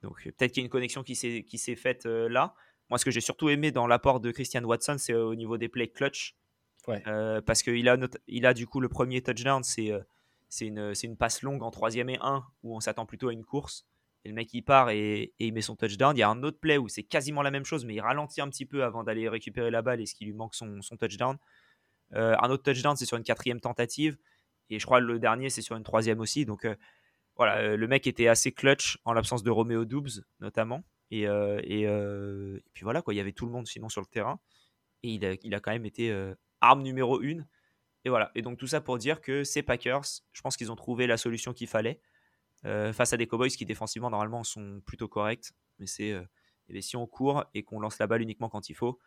[0.00, 2.54] Donc, peut-être qu'il y a une connexion qui s'est, qui s'est faite euh, là.
[2.88, 5.68] Moi, ce que j'ai surtout aimé dans l'apport de Christian Watson, c'est au niveau des
[5.68, 6.38] plays clutch.
[6.86, 9.92] parce qu'il a, il a du coup le premier touchdown, c'est,
[10.48, 13.34] c'est, une, c'est une passe longue en troisième et 1 où on s'attend plutôt à
[13.34, 13.86] une course.
[14.24, 16.16] Et le mec, il part et, il met son touchdown.
[16.16, 18.40] Il y a un autre play où c'est quasiment la même chose, mais il ralentit
[18.40, 21.36] un petit peu avant d'aller récupérer la balle et ce qui lui manque son, touchdown.
[22.14, 24.16] Euh, un autre touchdown, c'est sur une quatrième tentative.
[24.70, 26.44] Et je crois le dernier, c'est sur une troisième aussi.
[26.44, 26.76] Donc euh,
[27.36, 30.84] voilà, euh, le mec était assez clutch en l'absence de Romeo Doubs, notamment.
[31.10, 31.26] Et,
[32.72, 34.40] puis voilà, quoi, il y avait tout le monde sinon sur le terrain.
[35.02, 36.14] Et il a, il a quand même été
[36.60, 37.46] arme numéro une.
[38.04, 38.30] Et voilà.
[38.34, 41.16] Et donc tout ça pour dire que ces Packers, je pense qu'ils ont trouvé la
[41.16, 42.00] solution qu'il fallait.
[42.64, 45.52] Euh, face à des Cowboys qui défensivement normalement sont plutôt corrects.
[45.78, 46.22] Mais c'est euh,
[46.80, 48.98] si on court et qu'on lance la balle uniquement quand il faut,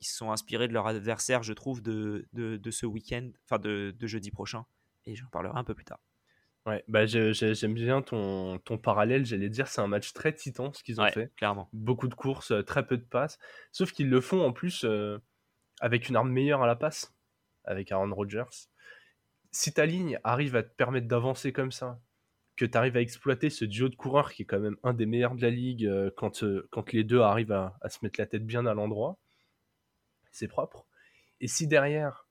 [0.00, 3.94] ils se sont inspirés de leur adversaire, je trouve, de, de, ce week-end, enfin de,
[4.02, 4.64] jeudi prochain.
[5.06, 5.98] Et j'en parlerai un peu plus tard.
[6.66, 10.82] Ouais, bah j'aime bien ton, ton parallèle, j'allais dire, c'est un match très titan ce
[10.82, 11.32] qu'ils ont fait.
[11.36, 11.70] Clairement.
[11.72, 13.38] Beaucoup de courses, euh, très peu de passes.
[13.72, 15.18] Sauf qu'ils le font en plus euh,
[15.80, 17.14] avec une arme meilleure à la passe,
[17.64, 18.68] avec Aaron Rodgers.
[19.50, 22.00] Si ta ligne arrive à te permettre d'avancer comme ça,
[22.58, 25.06] que tu arrives à exploiter ce duo de coureurs qui est quand même un des
[25.06, 28.44] meilleurs de la ligue euh, quand, quand les deux arrivent à, se mettre la tête
[28.44, 29.16] bien à l'endroit,
[30.32, 30.84] c'est propre.
[31.40, 32.26] Et si derrière,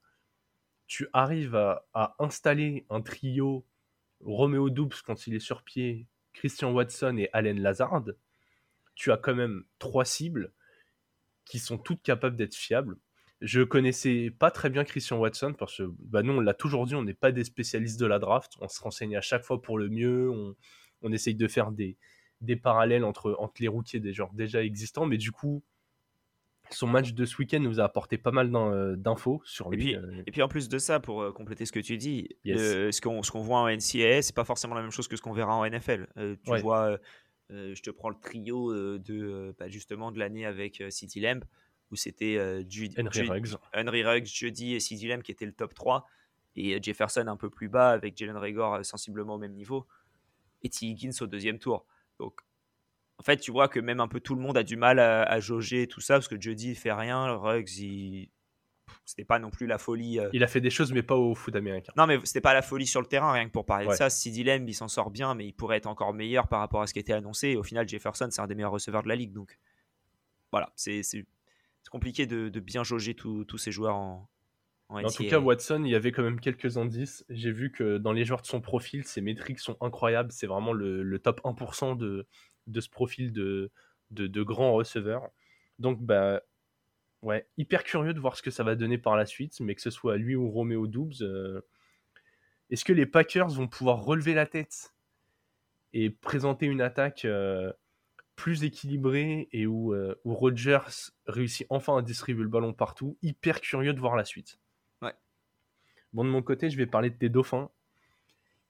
[0.86, 3.66] tu arrives à, à installer un trio
[4.20, 8.04] Roméo Doubs quand il est sur pied, Christian Watson et Allen Lazard,
[8.96, 10.52] tu as quand même trois cibles
[11.46, 12.98] qui sont toutes capables d'être fiables.
[13.42, 16.96] Je connaissais pas très bien Christian Watson parce que bah nous on l'a toujours dit,
[16.96, 19.78] on n'est pas des spécialistes de la draft, on se renseigne à chaque fois pour
[19.78, 20.56] le mieux, on,
[21.04, 21.98] on essaye de faire des,
[22.42, 25.64] des parallèles entre, entre les routiers des genres déjà existants, mais du coup
[26.70, 29.96] son match de ce week-end nous a apporté pas mal euh, d'infos sur lui.
[29.96, 30.24] Euh.
[30.26, 33.42] Et puis, en plus de ça, pour euh, compléter ce que tu dis, ce qu'on
[33.42, 36.08] voit en NCAA, c'est pas forcément la même chose que ce qu'on verra en NFL.
[36.16, 36.98] tu vois,
[37.50, 41.44] je te prends le trio de bah, justement de l'année avec City Lamb
[41.92, 42.38] où c'était
[42.98, 43.56] Henry Ruggs.
[43.74, 46.06] Henry Ruggs, Judy et City Lamb qui étaient le top 3
[46.56, 49.88] et Jefferson un peu plus bas avec Jalen Rigor sensiblement au même niveau
[50.64, 50.88] et T.
[50.88, 51.86] Higgins au deuxième tour.
[52.20, 52.42] Donc
[53.20, 55.40] en fait, tu vois que même un peu tout le monde a du mal à,
[55.40, 58.30] jauger tout ça parce que Jody fait rien, Ruggs, il...
[59.06, 60.20] c'était pas non plus la folie.
[60.20, 60.30] Euh.
[60.34, 61.94] Il a fait des choses, mais pas au foot américain.
[61.98, 64.10] Non, mais c'était pas la folie sur le terrain, rien que pour parler de ça.
[64.10, 66.88] Sidi Lamb, il s'en sort bien, mais il pourrait être encore meilleur par rapport à
[66.88, 67.56] ce qui était annoncé.
[67.56, 69.34] au final, Jefferson, c'est un des meilleurs receveurs de la ligue.
[69.34, 69.58] Donc
[70.52, 71.02] voilà, c'est
[71.90, 74.30] compliqué de, bien jauger tous ces joueurs en,
[74.90, 77.26] en, en tout cas, Watson, il y avait quand même quelques indices.
[77.30, 80.32] J'ai vu que dans les joueurs de son profil, ses métriques sont incroyables.
[80.32, 82.26] C'est vraiment le, le, top 1% de,
[82.68, 83.70] de ce profil de,
[84.12, 85.28] de, grands receveurs.
[85.78, 86.42] Donc, bah,
[87.22, 89.82] ouais, hyper curieux de voir ce que ça va donner par la suite, mais que
[89.82, 91.60] ce soit lui ou Romeo Doubs, euh,
[92.70, 94.94] est-ce que les Packers vont pouvoir relever la tête
[95.92, 97.74] et présenter une attaque euh,
[98.38, 103.60] plus équilibrée et où, euh, où Rodgers réussit enfin à distribuer le ballon partout Hyper
[103.60, 104.60] curieux de voir la suite.
[105.02, 105.14] Ouais.
[106.14, 107.70] Bon, de mon côté, je vais parler de tes Dauphins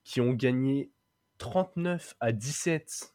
[0.04, 0.90] qui ont gagné
[1.38, 3.14] 39 à 17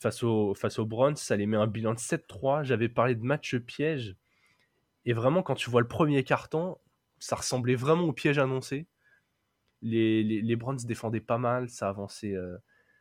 [0.00, 2.64] face, au, face aux Browns, ça les met un bilan de 7-3.
[2.64, 4.16] J'avais parlé de match piège.
[5.04, 6.78] Et vraiment, quand tu vois le premier carton,
[7.18, 8.86] ça ressemblait vraiment au piège annoncé.
[9.82, 12.56] Les, les, les Browns défendaient pas mal, ça avançait, euh,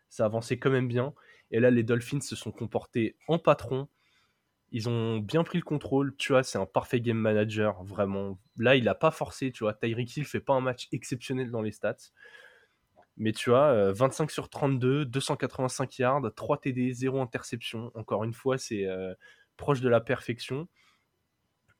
[0.09, 1.13] ça avançait quand même bien.
[1.51, 3.87] Et là, les Dolphins se sont comportés en patron.
[4.71, 6.15] Ils ont bien pris le contrôle.
[6.15, 8.39] Tu vois, c'est un parfait game manager, vraiment.
[8.57, 9.73] Là, il a pas forcé, tu vois.
[9.73, 12.11] Tyreek Hill fait pas un match exceptionnel dans les stats.
[13.17, 17.91] Mais tu vois, 25 euh, sur 32, 285 yards, 3 TD, 0 interception.
[17.93, 19.13] Encore une fois, c'est euh,
[19.57, 20.67] proche de la perfection.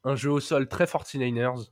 [0.04, 1.72] Un jeu au sol très 49ers.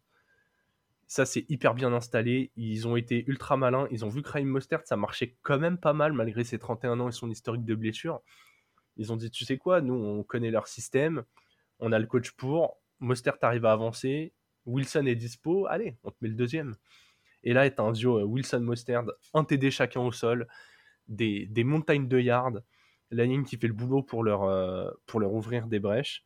[1.10, 2.52] Ça, c'est hyper bien installé.
[2.56, 3.88] Ils ont été ultra malins.
[3.89, 7.00] Ils ont vu que Raheem Mostert, ça marchait quand même pas mal malgré ses 31
[7.00, 8.22] ans et son historique de blessure.
[8.95, 11.24] Ils ont dit, tu sais quoi, nous, on connaît leur système.
[11.80, 12.78] On a le coach pour.
[13.00, 14.34] Mostert arrive à avancer.
[14.67, 15.65] Wilson est dispo.
[15.65, 16.76] Allez, on te met le deuxième.
[17.43, 20.48] Et là est un duo euh, Wilson Mosterd, un TD chacun au sol,
[21.08, 22.60] des, montagnes de yards,
[23.10, 26.24] la ligne qui fait le boulot pour leur, euh, pour leur ouvrir des brèches.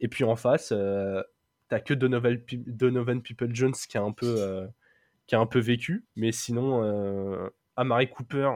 [0.00, 1.22] Et puis en face, euh,
[1.68, 4.68] t'as que Donovan, Donovan People Jones qui a un peu,
[5.26, 8.50] qui a un peu vécu, mais sinon, Amari Cooper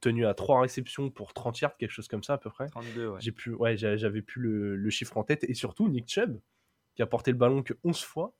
[0.00, 2.68] tenu à 3 réceptions pour 30 yards, quelque chose comme ça à peu près.
[2.68, 3.20] 32, ouais.
[3.20, 5.44] J'ai plus, ouais, j'avais plus le, le, chiffre en tête.
[5.44, 6.38] Et surtout, Nick Chubb,
[6.94, 8.34] qui a porté le ballon que 11 fois,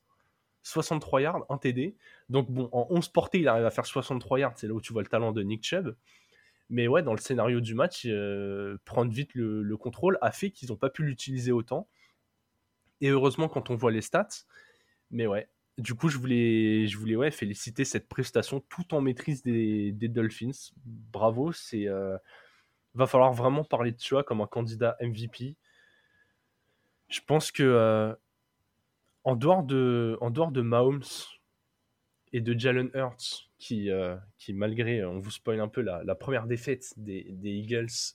[0.62, 1.94] 63 yards, un TD.
[2.28, 4.92] Donc bon, en 11 portées, il arrive à faire 63 yards, c'est là où tu
[4.92, 5.94] vois le talent de Nick Chubb.
[6.70, 10.70] Mais ouais, dans le scénario du match, euh, prendre vite le, contrôle a fait qu'ils
[10.70, 11.88] n'ont pas pu l'utiliser autant.
[13.00, 14.44] Et heureusement quand on voit les stats.
[15.10, 19.42] Mais ouais, du coup, je voulais, je voulais ouais, féliciter cette prestation tout en maîtrise
[19.42, 20.72] des, Dolphins.
[20.84, 22.16] Bravo, c'est euh,
[22.94, 25.56] va falloir vraiment parler de toi comme un candidat MVP.
[27.08, 28.14] Je pense que euh,
[29.24, 31.02] en dehors de, en dehors de Mahomes
[32.32, 36.14] et de Jalen Hurts, qui, euh, qui malgré, on vous spoil un peu, la, la
[36.14, 38.14] première défaite des, des Eagles,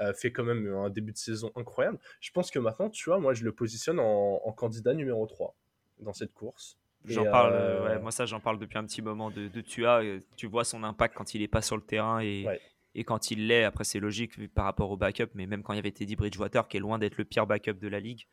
[0.00, 1.98] euh, fait quand même un début de saison incroyable.
[2.20, 5.54] Je pense que maintenant, tu vois, moi, je le positionne en, en candidat numéro 3
[6.00, 6.78] dans cette course.
[7.04, 10.02] J'en parle, euh, ouais, moi ça j'en parle depuis un petit moment de, de Tua.
[10.36, 12.46] Tu vois son impact quand il est pas sur le terrain et,
[12.94, 13.64] et quand il l'est.
[13.64, 16.66] Après c'est logique par rapport au backup, mais même quand il y avait Teddy Bridgewater
[16.68, 18.26] qui est loin d'être le pire backup de la ligue,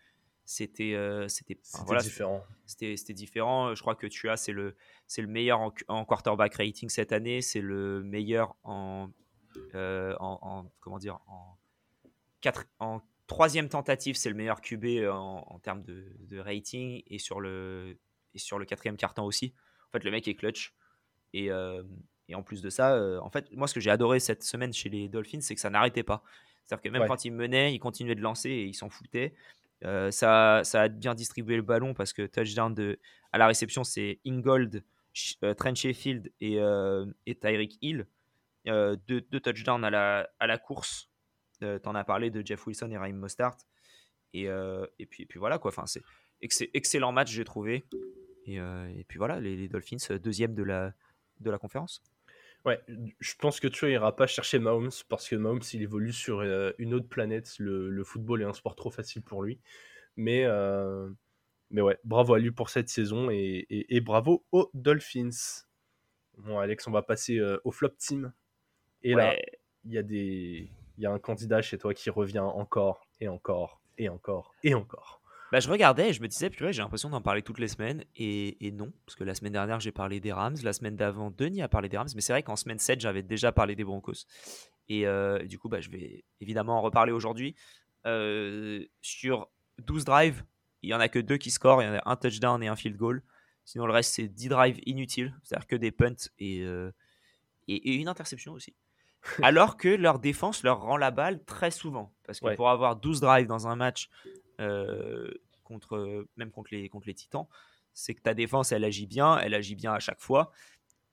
[0.46, 1.58] c'était euh, c'était
[2.00, 2.44] différent.
[2.66, 3.76] C'était différent.
[3.76, 4.76] Je crois que tu as c'est le
[5.08, 9.10] c'est le meilleur en, quarterback rating cette année, c'est le meilleur en,
[9.76, 11.58] euh, en, comment dire en
[12.42, 17.18] quatre en troisième tentative, c'est le meilleur QB en, en termes de, de, rating et
[17.18, 17.98] sur le
[18.34, 19.54] et sur le quatrième carton aussi.
[19.90, 20.74] En fait, le mec est clutch
[21.34, 21.84] et euh,
[22.28, 24.90] Et en plus de ça, en fait, moi, ce que j'ai adoré cette semaine chez
[24.90, 26.24] les Dolphins, c'est que ça n'arrêtait pas.
[26.64, 29.36] C'est-à-dire que même quand ils menaient, ils continuaient de lancer et ils s'en foutaient.
[29.82, 33.00] ça, ça a bien distribué le ballon parce que touchdown de,
[33.32, 34.84] à la réception, c'est Ingold,
[35.58, 36.58] Trent Sheffield et,
[37.26, 38.08] et Tyreek Hill.
[38.66, 41.10] Deux, touchdowns à la, course.
[41.60, 43.58] tu en as parlé de Jeff Wilson et Raheem Mostart.
[44.34, 45.70] Et, et, puis, et puis voilà, quoi.
[45.70, 47.86] Enfin, c'est excellent match, j'ai trouvé.
[48.46, 50.94] Et, et, puis voilà, les, Dolphins, deuxième de la,
[51.40, 52.02] de la conférence.
[52.66, 52.82] Ouais,
[53.20, 56.72] je pense que tu n'iras pas chercher Mahomes parce que Mahomes il évolue sur euh,
[56.80, 57.54] une autre planète.
[57.60, 59.60] Le, football est un sport trop facile pour lui.
[60.16, 61.08] Mais, euh,
[61.70, 65.66] mais ouais, bravo à lui pour cette saison et, et, bravo aux Dolphins.
[66.40, 68.34] Bon, Alex, on va passer euh, au flop team.
[69.06, 69.36] Et là,
[69.86, 70.68] il y, a des...
[70.98, 75.22] y a un candidat chez toi qui revient encore et encore et encore et encore.
[75.52, 78.04] Bah, je regardais et je me disais, j'ai l'impression d'en parler toutes les semaines.
[78.16, 80.58] Et, non, parce que la semaine dernière, j'ai parlé des Rams.
[80.64, 82.10] La semaine d'avant, Denis a parlé des Rams.
[82.16, 84.26] Mais c'est vrai qu'en semaine 7, j'avais déjà parlé des Broncos.
[84.90, 87.56] Et euh, du coup, bah, je vais évidemment en reparler aujourd'hui.
[88.08, 89.50] Euh, sur
[89.86, 90.44] 12 drives,
[90.82, 91.84] il n'y en a que deux qui scorent.
[91.84, 93.22] Il y en a un touchdown et un field goal.
[93.66, 95.36] Sinon, le reste, c'est 10 drives inutiles.
[95.44, 96.92] C'est-à-dire que des punts et, euh,
[97.68, 98.76] et, une interception aussi.
[99.44, 102.14] Alors que leur défense leur rend la balle très souvent.
[102.26, 104.10] Parce que pour avoir 12 drives dans un match
[104.60, 105.32] euh,
[105.64, 107.48] contre, même contre les, contre les Titans,
[107.94, 110.52] c'est que ta défense, elle agit bien, elle agit bien à chaque fois.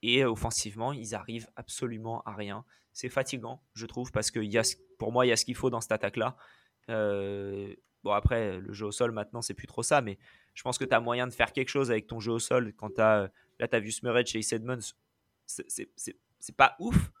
[0.01, 2.65] Et offensivement, ils arrivent absolument à rien.
[2.91, 4.63] C'est fatigant, je trouve, parce que y a,
[4.99, 6.35] pour moi, il y a ce qu'il faut dans cette attaque-là.
[6.89, 7.73] Euh,
[8.03, 10.19] bon, après, le jeu au sol, maintenant, c'est plus trop ça, mais
[10.53, 12.73] je pense que tu as moyen de faire quelque chose avec ton jeu au sol.
[12.75, 14.93] Quand as, là, tu as vu Smurray chez Edmonds,
[15.45, 17.11] c'est pas ouf,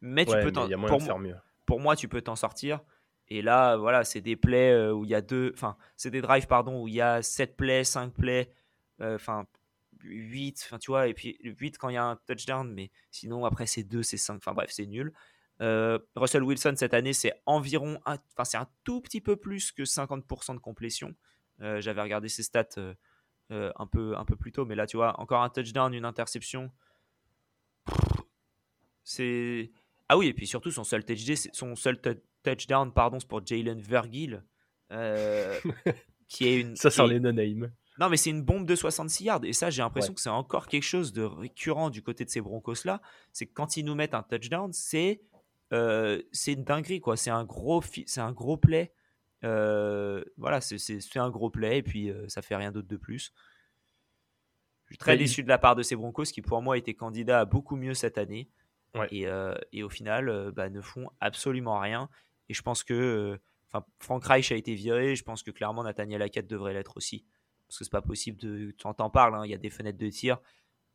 [0.00, 1.00] mais tu peux t'en pour,
[1.66, 2.80] pour moi, tu peux t'en sortir.
[3.28, 6.20] Et là, voilà, c'est des plays euh, où il y a deux, enfin, c'est des
[6.20, 8.52] drives, pardon, où il y a 7 plays, 5 plays,
[9.00, 9.46] euh, enfin,
[10.02, 13.44] 8, enfin, tu vois, et puis 8 quand il y a un touchdown, mais sinon,
[13.44, 15.12] après, c'est 2, c'est 5, enfin, bref, c'est nul.
[15.62, 19.84] Euh, Russell Wilson, cette année, c'est environ, enfin, c'est un tout petit peu plus que
[19.84, 21.14] 50% de complétion.
[21.60, 22.94] J'avais regardé ses stats
[23.50, 26.72] un, peu, un peu plus tôt, mais là, tu vois, encore un touchdown, une interception.
[29.04, 29.70] C'est.
[30.12, 31.04] Ah oui, et puis surtout, son seul
[31.52, 32.00] son seul
[32.42, 34.42] touchdown, pardon, c'est pour Jalen Vergil.
[34.90, 35.56] Euh,
[36.28, 36.74] qui est une.
[36.74, 37.70] Ça sent les no-name.
[38.00, 39.44] Non, mais c'est une bombe de 66 yards.
[39.44, 42.40] Et ça, j'ai l'impression que c'est encore quelque chose de récurrent du côté de ces
[42.40, 43.00] Broncos-là.
[43.32, 45.22] C'est que quand ils nous mettent un touchdown, c'est
[45.72, 47.16] euh, une dinguerie, quoi.
[47.16, 48.92] C'est un gros, c'est un gros play.
[49.44, 53.32] Euh, voilà, c'est un gros play et puis ça fait rien d'autre de plus.
[54.86, 57.38] Je suis très déçu de la part de ces Broncos qui, pour moi, étaient candidats
[57.38, 58.50] à beaucoup mieux cette année.
[59.10, 59.26] Et,
[59.72, 62.08] et, au final, bah, ne font absolument rien.
[62.50, 63.38] Et je pense que euh,
[63.70, 65.14] enfin, Frank Reich a été viré.
[65.14, 67.24] Je pense que clairement Nathaniel Hackett devrait l'être aussi.
[67.68, 68.74] Parce que c'est pas possible de.
[68.76, 70.38] Tu en parles, hein, il y a des fenêtres de tir.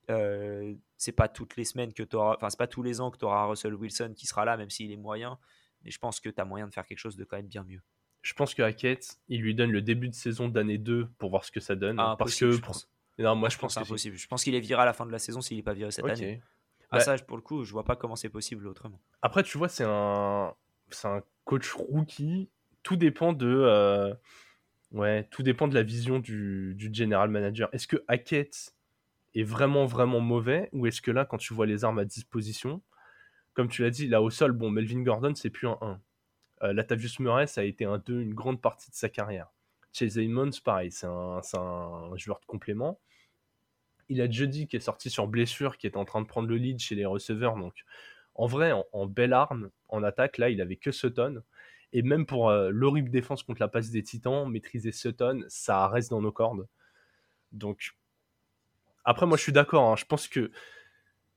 [0.09, 2.35] Euh, c'est pas toutes les semaines que tu auras.
[2.35, 4.69] Enfin, c'est pas tous les ans que tu auras Russell Wilson qui sera là, même
[4.69, 5.39] s'il est moyen.
[5.85, 7.63] Mais je pense que tu as moyen de faire quelque chose de quand même bien
[7.63, 7.81] mieux.
[8.21, 11.45] Je pense que Hackett, il lui donne le début de saison d'année 2 pour voir
[11.45, 11.97] ce que ça donne.
[11.99, 12.51] Ah, parce que.
[12.51, 12.89] Je pense.
[13.17, 14.17] Non, moi, je, pense, que c'est impossible.
[14.17, 15.89] Je pense qu'il est viré à la fin de la saison s'il n'est pas viré
[15.91, 16.41] cette année.
[16.91, 18.99] Ah, ça, pour le coup, je vois pas comment c'est possible autrement.
[19.21, 20.53] Après, tu vois, c'est un
[20.89, 22.49] c'est un coach rookie.
[22.83, 24.13] Tout dépend de, euh,
[24.91, 27.69] ouais, tout dépend de la vision du, du general manager.
[27.73, 28.75] Est-ce que Hackett
[29.33, 32.81] est vraiment, vraiment mauvais ou est-ce que là, quand tu vois les armes à disposition,
[33.53, 36.01] comme tu l'as dit, là au sol, bon, Melvin Gordon, c'est plus un 1.
[36.63, 39.47] Euh, Latavius Murray, ça a été un 2 une grande partie de sa carrière.
[39.93, 42.99] Chase Edmonds, pareil, c'est un, un, joueur de complément.
[44.09, 46.57] Il a Jody qui est sorti sur blessure, qui est en train de prendre le
[46.57, 47.83] lead chez les receveurs, donc
[48.35, 51.41] en vrai, en, belle arme, en attaque, là, il avait que Sutton.
[51.93, 56.09] Et même pour euh, l'horrible défense contre la passe des Titans, maîtriser Sutton, ça reste
[56.09, 56.67] dans nos cordes.
[57.53, 57.95] Donc,
[59.05, 59.89] après, moi, je suis d'accord.
[59.89, 59.95] Hein.
[59.95, 60.51] je pense que,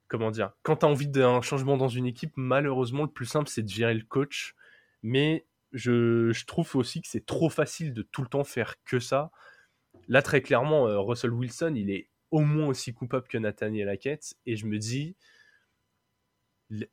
[0.09, 3.48] comment dire, quand tu as envie d'un changement dans une équipe, malheureusement, le plus simple,
[3.48, 4.57] c'est de gérer le coach.
[5.04, 9.31] Mais je, trouve aussi que c'est trop facile de tout le temps faire que ça.
[10.09, 14.34] Là, très clairement, euh, Russell Wilson, il est au moins aussi coupable que Nathaniel Hackett.
[14.46, 15.16] Et je me dis,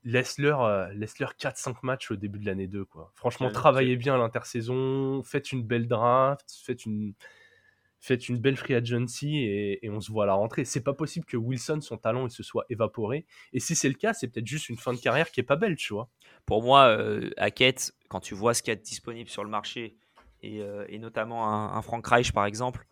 [0.03, 3.11] laisse-leur euh, laisse 4-5 matchs au début de l'année 2 quoi.
[3.15, 7.13] Franchement, travaillez bien l'intersaison, faites une belle draft, faites une
[7.99, 10.63] faites une belle free agency et, on se voit à la rentrée.
[10.63, 13.95] C'est pas possible que Wilson son talent il se soit évaporé et si c'est le
[13.95, 16.09] cas, c'est peut-être juste une fin de carrière qui est pas belle, tu vois.
[16.45, 19.49] Pour moi euh, Hackett, quand tu vois ce qu'il y a de disponible sur le
[19.49, 19.97] marché
[20.41, 22.85] et, euh, notamment un, un Frank Reich par exemple,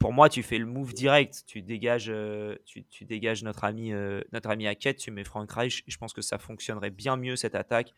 [0.00, 1.44] pour moi, tu fais le move direct.
[1.46, 5.84] Tu dégages, euh, tu, dégages notre ami, euh, notre ami Hackett, tu mets Frank Reich.
[5.86, 7.94] Je pense que ça fonctionnerait bien mieux cette attaque.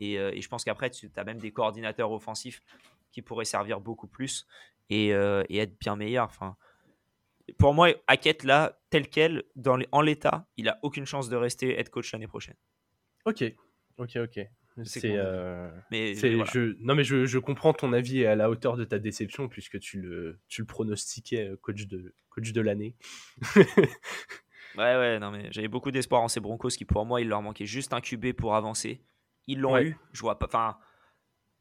[0.00, 2.62] Et, euh, je pense qu'après, tu as même des coordinateurs offensifs
[3.10, 4.46] qui pourraient servir beaucoup plus
[4.88, 6.26] et, être bien meilleurs.
[6.28, 6.56] Enfin,
[7.58, 9.42] pour moi, Hackett, là, tel quel,
[9.90, 12.56] en l'état, il a aucune chance de rester head coach l'année prochaine.
[13.24, 13.42] Ok,
[13.98, 14.48] ok, ok.
[14.84, 18.84] C'est, euh, mais je, non mais je, je, comprends ton avis à la hauteur de
[18.84, 22.94] ta déception puisque tu le, tu le pronostiquais euh, coach de, coach de l'année.
[23.56, 23.86] ouais
[24.76, 27.64] ouais non mais j'avais beaucoup d'espoir en ces Broncos qui pour moi il leur manquait
[27.64, 29.00] juste un QB pour avancer.
[29.46, 29.96] Ils l'ont eu.
[30.12, 30.46] Je vois pas.
[30.46, 30.76] Enfin,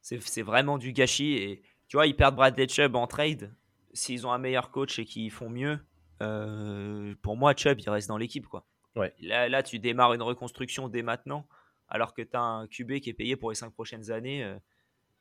[0.01, 3.55] c'est vraiment du gâchis et tu vois ils perdent Bradley Chubb en trade.
[3.93, 5.79] S'ils ont un meilleur coach et qu'ils font mieux,
[6.21, 8.67] euh, pour moi Chubb il reste dans l'équipe quoi.
[8.97, 9.13] Ouais.
[9.21, 11.47] Là, là tu démarres une reconstruction dès maintenant
[11.87, 14.43] alors que tu as un QB qui est payé pour les cinq prochaines années.
[14.43, 14.57] Euh,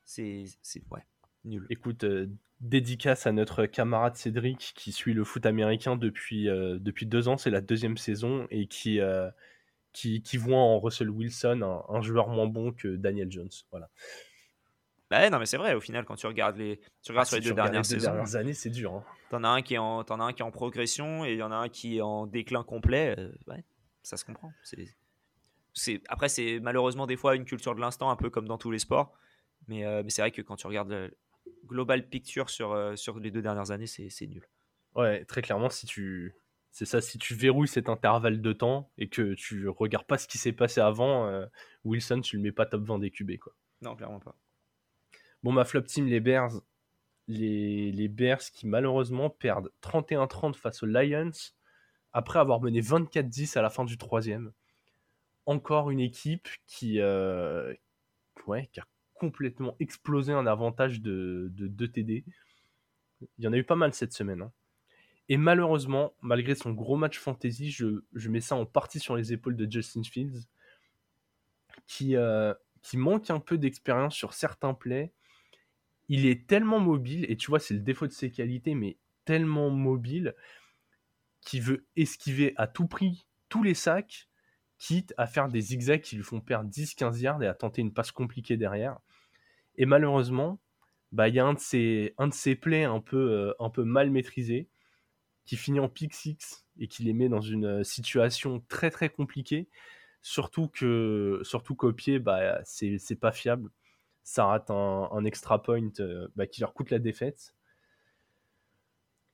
[0.04, 0.44] c'est
[0.90, 1.06] ouais,
[1.44, 1.66] nul.
[1.70, 2.28] Écoute, euh,
[2.60, 7.36] dédicace à notre camarade Cédric qui suit le foot américain depuis, euh, depuis deux ans,
[7.36, 9.00] c'est la deuxième saison, et qui,
[9.92, 13.50] qui, qui, voit en Russell Wilson un, joueur moins bon que Daniel Jones.
[13.70, 13.88] Voilà.
[15.10, 17.36] Bah non mais c'est vrai au final quand tu regardes les tu regardes ah, sur
[17.36, 19.04] les deux dernières les dernières années c'est dur hein.
[19.28, 21.38] t'en as un qui est en en as un qui est en progression et il
[21.38, 23.14] y en a un qui est en déclin complet
[23.46, 23.62] ouais
[24.02, 24.88] ça se comprend c'est
[26.08, 28.78] après, c'est malheureusement des fois une culture de l'instant, un peu comme dans tous les
[28.78, 29.12] sports.
[29.66, 31.16] Mais, euh, mais c'est vrai que quand tu regardes le
[31.66, 34.46] global picture sur, euh, sur les deux dernières années, c'est nul.
[34.94, 36.34] Ouais, très clairement, si tu.
[36.70, 40.26] C'est ça, si tu verrouilles cet intervalle de temps et que tu regardes pas ce
[40.26, 41.46] qui s'est passé avant, euh,
[41.84, 43.52] Wilson, tu le mets pas top 20 des QB, quoi.
[43.80, 44.36] Non, clairement pas.
[45.44, 46.52] Bon, ma flop team, les Bears.
[47.28, 51.30] Les, les Bears qui malheureusement perdent 31-30 face aux Lions
[52.12, 54.52] après avoir mené 24-10 à la fin du troisième
[55.46, 57.74] encore une équipe qui, euh,
[58.72, 62.24] qui a complètement explosé un avantage de, 2 TD.
[63.38, 64.42] Il y en a eu pas mal cette semaine.
[64.42, 64.52] Hein.
[65.28, 69.56] Et malheureusement, malgré son gros match fantasy, je, mets ça en partie sur les épaules
[69.56, 70.46] de Justin Fields,
[71.86, 72.52] qui, euh,
[72.82, 75.12] qui manque un peu d'expérience sur certains plays.
[76.08, 79.70] Il est tellement mobile, et tu vois, c'est le défaut de ses qualités, mais tellement
[79.70, 80.34] mobile,
[81.40, 84.28] qu'il veut esquiver à tout prix tous les sacs,
[84.78, 87.92] quitte à faire des zigzags qui lui font perdre 10-15 yards et à tenter une
[87.92, 88.98] passe compliquée derrière.
[89.76, 90.60] Et malheureusement,
[91.12, 92.28] bah, il y a un de ces, un
[92.60, 94.68] plays un peu, euh, mal maîtrisés
[95.44, 99.08] qui finit en pick six et qui les met dans une euh, situation très très
[99.10, 99.68] compliquée.
[100.22, 103.70] Surtout que surtout qu'au pied, bah, c'est, pas fiable.
[104.24, 107.54] Ça rate un, extra point euh, bah, qui leur coûte la défaite.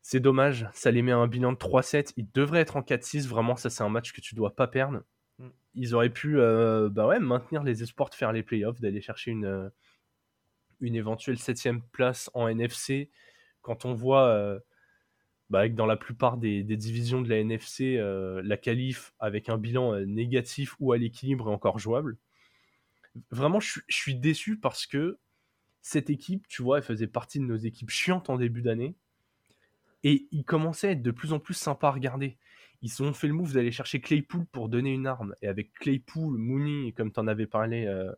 [0.02, 2.12] C'est dommage, ça les met à un bilan de 3-7.
[2.16, 3.28] Ils devraient être en 4-6.
[3.28, 5.02] Vraiment, ça, c'est un match que tu dois pas perdre
[5.74, 9.30] ils auraient pu euh, bah ouais, maintenir les espoirs de faire les playoffs, d'aller chercher
[9.30, 9.68] une, euh,
[10.80, 13.10] une éventuelle septième place en NFC.
[13.62, 14.58] Quand on voit euh,
[15.48, 17.96] bah, que dans la plupart des, divisions de la NFC,
[18.42, 22.16] la qualif avec un bilan négatif ou à l'équilibre est encore jouable.
[23.30, 25.18] Vraiment, je, suis déçu parce que
[25.82, 28.94] cette équipe, tu vois, elle faisait partie de nos équipes chiantes en début d'année.
[30.04, 32.38] Et il commençait à être de plus en plus sympa à regarder
[32.82, 35.34] ils ont fait le move d'aller chercher Claypool pour donner une arme.
[35.42, 38.12] Et avec Claypool, Mooney, comme tu en avais parlé euh,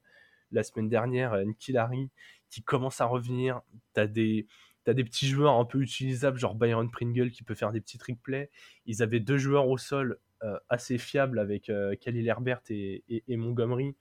[0.52, 2.10] la semaine dernière, euh, Nkilari,
[2.48, 3.60] qui commence à revenir,
[3.94, 4.46] tu as des,
[4.86, 8.22] des petits joueurs un peu utilisables, genre Byron Pringle qui peut faire des petits trick
[8.22, 8.50] plays.
[8.86, 11.70] Ils avaient deux joueurs au sol euh, assez fiables avec
[12.00, 13.96] Khalil Herbert et, Montgomery.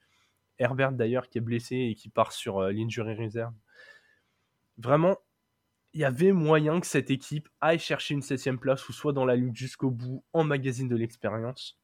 [0.58, 3.54] Herbert d'ailleurs qui est blessé et qui part sur l'injury reserve.
[4.78, 5.18] Vraiment,
[5.94, 9.26] il y avait moyen que cette équipe aille chercher une septième place ou soit dans
[9.26, 11.78] la lutte jusqu'au bout en magazine de l'expérience.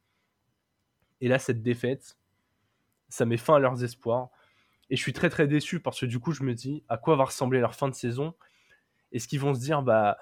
[1.21, 2.17] Et là, cette défaite,
[3.09, 4.31] ça met fin à leurs espoirs.
[4.91, 7.17] Et je suis très très déçu parce que du coup, je me dis à quoi
[7.17, 8.35] va ressembler leur fin de saison?
[9.13, 10.17] Est-ce qu'ils vont se dire, bah,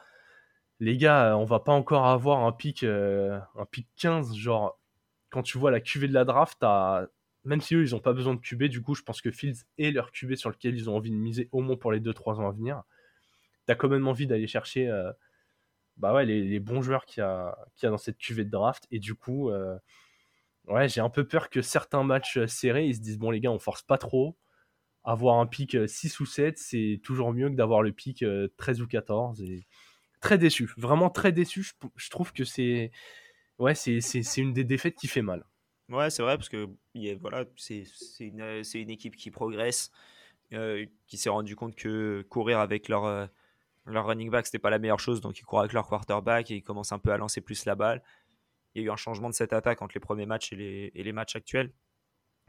[0.80, 4.80] les gars, on va pas encore avoir un pic, euh, un pic 15, genre,
[5.30, 6.64] quand tu vois la QV de la draft,
[7.44, 9.64] même si eux, ils ont pas besoin de QB, du coup, je pense que Fields
[9.78, 12.40] est leur QB sur lequel ils ont envie de miser au moins pour les 2-3
[12.40, 12.82] ans à venir
[13.66, 15.12] t'as quand même envie d'aller chercher euh,
[15.96, 18.86] bah ouais, les, bons joueurs qu'il y, a, a dans cette cuvée de draft.
[18.90, 19.76] Et du coup, euh,
[20.66, 23.50] ouais, j'ai un peu peur que certains matchs serrés, ils se disent bon, les gars,
[23.50, 24.36] on force pas trop.
[25.04, 28.24] Avoir un pic 6 ou 7, c'est toujours mieux que d'avoir le pic
[28.56, 29.40] 13 ou 14.
[29.42, 29.66] Et
[30.20, 31.64] très déçu, vraiment très déçu.
[31.94, 32.90] Je, trouve que c'est
[33.58, 35.44] ouais, c'est une des défaites qui fait mal.
[35.88, 36.68] Ouais, c'est vrai, parce que
[37.20, 37.84] voilà, c'est
[38.18, 39.92] une, une, équipe qui progresse,
[40.52, 43.28] euh, qui s'est rendu compte que courir avec leur
[43.86, 46.56] leur running back, c'était pas la meilleure chose, donc ils courent avec leur quarterback et
[46.56, 48.02] ils commencent un peu à lancer plus la balle.
[48.74, 51.12] Il y a eu un changement de cette attaque entre les premiers matchs et les,
[51.12, 51.72] matchs actuels.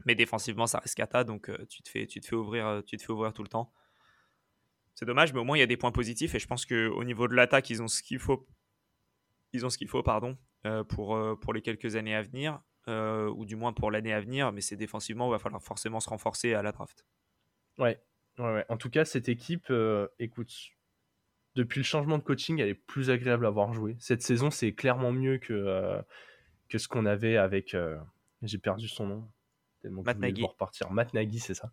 [0.04, 2.82] Mais défensivement, ça reste cata, donc euh, tu, te fais, tu, te fais ouvrir, euh,
[2.82, 3.72] tu te fais ouvrir tout le temps.
[4.94, 7.04] C'est dommage, mais au moins il y a des points positifs et je pense qu'au
[7.04, 8.46] niveau de l'attaque, ils ont ce qu'il faut,
[9.52, 10.36] ils ont ce qu'il faut pardon,
[10.66, 14.50] euh, pour, pour les quelques années à venir, ou du moins pour l'année à venir,
[14.50, 17.04] mais c'est défensivement, il va falloir forcément se renforcer à la draft.
[17.76, 18.02] Ouais,
[18.38, 18.64] ouais, ouais.
[18.70, 19.70] En tout cas, cette équipe,
[20.18, 20.50] écoute,
[21.58, 23.96] depuis le changement de coaching, elle est plus agréable à voir jouer.
[23.98, 26.00] Cette saison, c'est clairement mieux que, euh,
[26.68, 27.74] que ce qu'on avait avec.
[27.74, 27.98] Euh,
[28.42, 29.28] j'ai perdu son nom.
[29.82, 30.44] Matt Nagy.
[30.44, 30.90] repartir.
[30.92, 31.72] Matt Nagy, c'est ça.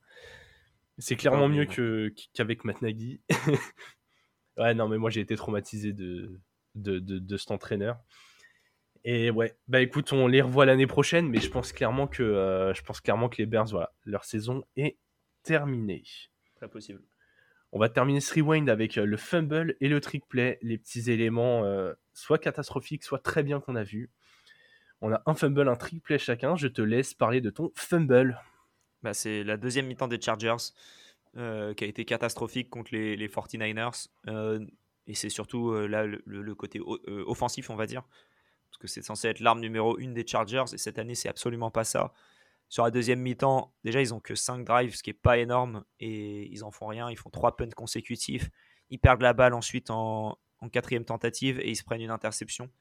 [0.98, 3.22] C'est clairement mieux que, qu'avec Matt Nagy.
[4.58, 6.40] ouais, non, mais moi j'ai été traumatisé de,
[6.74, 8.00] de, de, cet entraîneur.
[9.04, 12.74] Et ouais, bah écoute, on les revoit l'année prochaine, mais je pense clairement que, euh,
[12.74, 14.98] je pense clairement que les Bears, voilà, leur saison est
[15.44, 16.04] terminée.
[16.56, 17.04] Très possible.
[17.76, 21.12] On va terminer ce rewind avec euh, le fumble et le trick play, les petits
[21.12, 24.10] éléments euh, soit catastrophiques, soit très bien qu'on a vu.
[25.02, 26.56] On a un fumble, un trick play chacun.
[26.56, 28.42] Je te laisse parler de ton fumble.
[29.04, 30.72] Bah, c'est la deuxième mi-temps des Chargers
[31.36, 34.08] euh, qui a été catastrophique contre les, 49ers.
[35.08, 36.80] et c'est surtout là le, côté
[37.28, 38.04] offensif, on va dire.
[38.70, 40.64] Parce que c'est censé être l'arme numéro une des Chargers.
[40.72, 42.14] Et cette année, c'est absolument pas ça.
[42.70, 45.86] Sur la deuxième mi-temps, déjà, ils ont que 5 drives, ce qui est pas énorme,
[46.00, 47.10] et ils en font rien.
[47.10, 48.50] Ils font 3 punts consécutifs.
[48.90, 50.38] Ils perdent la balle ensuite en,
[50.72, 52.72] quatrième tentative et ils se prennent une interception.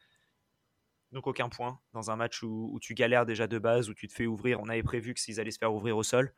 [1.12, 4.14] Donc aucun point dans un match où, tu galères déjà de base, où tu te
[4.14, 4.58] fais ouvrir.
[4.60, 6.32] On avait prévu que s'ils allaient se faire ouvrir au sol,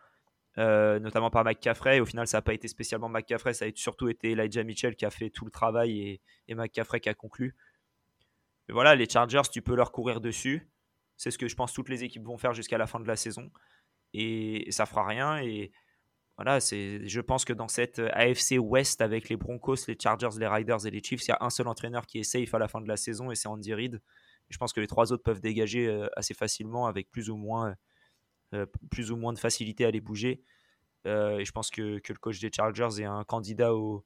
[0.58, 1.98] euh, notamment par McCaffrey.
[1.98, 4.96] Et au final, ça n'a pas été spécialement McCaffrey, ça a surtout été Elijah Mitchell
[4.96, 7.54] qui a fait tout le travail et, et McCaffrey qui a conclu.
[8.68, 10.68] Mais voilà, les Chargers, tu peux leur courir dessus.
[11.16, 13.16] C'est ce que je pense toutes les équipes vont faire jusqu'à la fin de la
[13.16, 13.50] saison.
[14.12, 15.38] Et ça fera rien.
[15.38, 15.72] Et
[16.36, 20.86] voilà, je pense que dans cette AFC West avec les Broncos, les Chargers, les Riders
[20.86, 22.80] et les Chiefs, il y a un seul entraîneur qui est safe à la fin
[22.80, 24.00] de la saison et c'est Andy Reid.
[24.48, 27.74] Je pense que les trois autres peuvent dégager euh, assez facilement avec plus ou moins,
[28.54, 30.42] euh, plus ou moins de facilité à les bouger.
[31.06, 34.04] Euh, et je pense que, le coach des Chargers est un candidat au,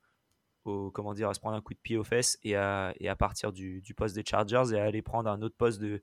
[0.66, 4.14] à se prendre un coup de pied aux fesses et à, et partir du, poste
[4.14, 6.02] des Chargers et à aller prendre un autre poste de,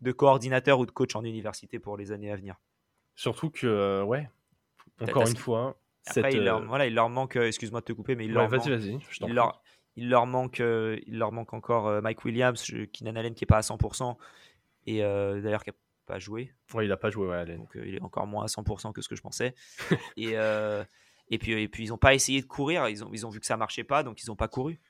[0.00, 2.56] de coordinateur ou de coach en université pour les années à venir.
[3.14, 4.28] Surtout que, euh, ouais,
[5.00, 5.78] encore une fois.
[6.06, 8.32] Après, il, leur, euh, voilà, il leur manque, euh, excuse-moi de te couper, mais il
[8.32, 9.62] leur manque, il, leur,
[9.96, 13.60] il, leur manque, il leur manque encore Mike Williams, Keenan Allen qui n'est pas à
[13.60, 14.16] 100%,
[14.86, 15.76] et d'ailleurs qui n'a
[16.06, 16.54] pas joué.
[16.72, 17.58] Ouais, il n'a pas joué, ouais, Allen.
[17.58, 19.54] Donc il est encore moins à 100% que ce que je pensais.
[20.16, 20.32] et,
[21.28, 23.38] et, puis, et puis ils n'ont pas essayé de courir, ils ont, ils ont vu
[23.38, 24.80] que ça marchait pas, donc ils n'ont pas couru.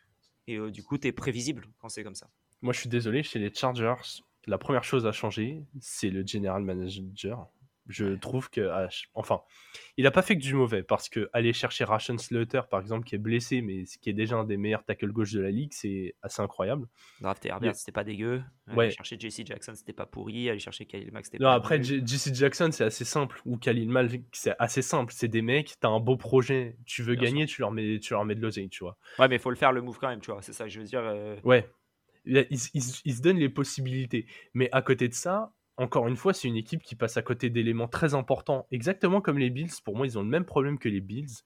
[0.47, 2.29] Et du coup, tu es prévisible quand c'est comme ça.
[2.63, 6.62] Moi, je suis désolé, chez les Chargers, la première chose à changer, c'est le general
[6.62, 7.49] manager.
[7.91, 9.41] Je trouve que, ah, enfin,
[9.97, 13.05] il n'a pas fait que du mauvais parce que aller chercher Ration Slaughter, par exemple,
[13.05, 15.72] qui est blessé, mais qui est déjà un des meilleurs tackle gauche de la ligue,
[15.72, 16.86] c'est assez incroyable.
[17.20, 18.43] Drafter Herbert, c'était pas dégueu.
[18.68, 20.49] Aller chercher JC Jackson, c'était pas pourri.
[20.49, 23.41] Aller chercher Khalil Mack, c'était Non, après, JC Jackson, c'est assez simple.
[23.45, 25.12] Ou Khalil Mack, c'est assez simple.
[25.12, 28.24] C'est des mecs, t'as un beau projet, tu veux gagner, tu leur, mets, tu leur
[28.24, 28.97] mets de l'oseille, tu vois.
[29.18, 30.43] Ouais, mais il faut le faire le move quand même, tu vois.
[30.43, 31.03] C'est ça que je veux dire.
[31.03, 31.36] Euh.
[31.43, 31.68] Ouais,
[32.25, 34.27] ils, se donnent les possibilités.
[34.55, 37.51] Mais à côté de ça, encore une fois, c'est une équipe qui passe à côté
[37.51, 39.71] d'éléments très importants, exactement comme les Bills.
[39.85, 41.43] Pour moi, ils ont le même problème que les Bills.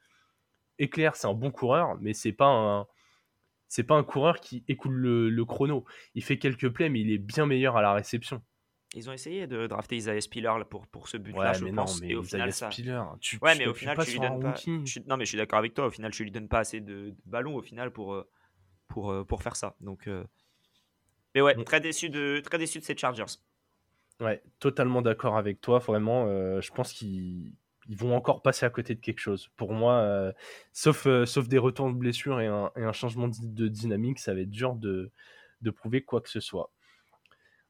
[0.78, 2.86] Éclair, c'est un bon coureur, mais c'est pas un,
[3.68, 5.84] c'est pas un coureur qui écoule le, chrono.
[6.14, 8.42] Il fait quelques plays, mais il est bien meilleur à la réception.
[8.94, 12.00] Ils ont essayé de drafter Isaiah Spiller pour, pour ce but-là, je pense.
[12.02, 12.70] et au final, ça...
[12.70, 14.54] Spiller, tu, ouais, mais au final, tu lui donnes pas.
[15.08, 15.86] Non, mais je suis d'accord avec toi.
[15.86, 18.28] Au final, tu lui donnes pas assez de, ballons au final pour, euh,
[18.86, 19.74] pour, euh, pour faire ça.
[19.80, 20.24] Donc, euh,
[21.34, 23.38] mais ouais, très déçu de, très déçu de ces Chargers.
[24.20, 25.78] Ouais, totalement d'accord avec toi.
[25.80, 27.56] Vraiment, euh, je pense qu'ils
[27.88, 29.48] vont encore passer à côté de quelque chose.
[29.56, 30.32] Pour moi, euh,
[30.72, 34.32] sauf, euh, sauf des retours de blessure et un, et un, changement de dynamique, ça
[34.32, 35.10] va être dur de,
[35.62, 36.70] de prouver quoi que ce soit.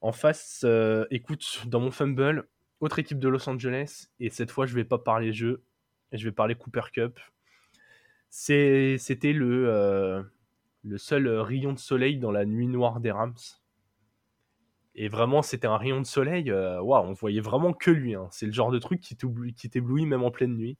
[0.02, 0.66] En face,
[1.10, 2.46] écoute, dans mon fumble,
[2.80, 5.64] autre équipe de Los Angeles, et cette fois, je vais pas parler jeu,
[6.12, 7.18] je vais parler Cooper Cup.
[8.28, 10.30] C'était le,
[10.84, 13.34] le seul euh, rayon de soleil dans la nuit noire des Rams.
[14.94, 16.50] Et vraiment, c'était un rayon de soleil.
[16.50, 18.14] Euh, waouh, on voyait vraiment que lui.
[18.14, 18.28] Hein.
[18.30, 20.76] C'est le genre de truc qui t'éblouit même en pleine nuit.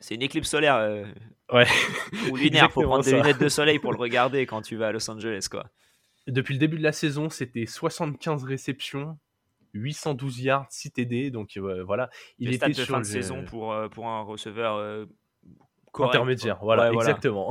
[0.00, 0.76] C'est une éclipse solaire.
[0.76, 1.04] Euh,
[1.52, 1.66] ouais.
[2.30, 2.72] Ou lunaire.
[2.72, 5.48] Faut prendre des lunettes de soleil pour le regarder quand tu vas à Los Angeles,
[5.50, 5.66] quoi.
[6.28, 9.18] Depuis le début de la saison, c'était 75 réceptions,
[9.74, 11.30] 812 yards, 6 TD.
[11.32, 15.04] Donc voilà, il était sur fin de saison pour, pour un receveur
[15.98, 16.58] intermédiaire.
[16.62, 17.50] Voilà, exactement.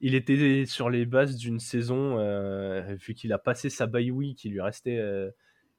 [0.00, 4.44] Il était sur les bases d'une saison, euh, vu qu'il a passé sa bye week,
[4.44, 4.98] il lui restait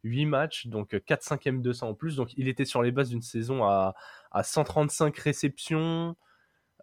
[0.03, 2.15] 8 euh, matchs, donc 4 5e 200 en plus.
[2.15, 3.95] Donc il était sur les bases d'une saison à,
[4.31, 6.15] à 135 réceptions.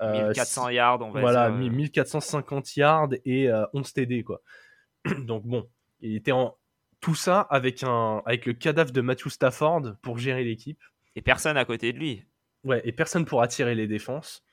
[0.01, 4.43] 1400 euh, yards, on va voilà, 1450 yards et 11 TD, quoi.
[5.19, 5.69] donc bon,
[6.01, 6.57] il était en
[7.01, 10.81] tout ça avec, un, avec le cadavre de Matthew Stafford pour gérer l'équipe.
[11.15, 12.25] Et personne à côté de lui.
[12.65, 14.45] Ouais, et personne pour attirer les défenses.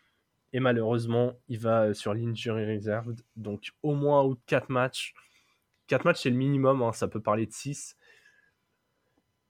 [0.56, 3.20] Et malheureusement, il va sur l'injury reserved.
[3.36, 5.14] Donc au moins ou 4 matchs.
[5.88, 6.82] 4 matchs, c'est le minimum.
[6.82, 7.98] Hein, ça peut parler de 6.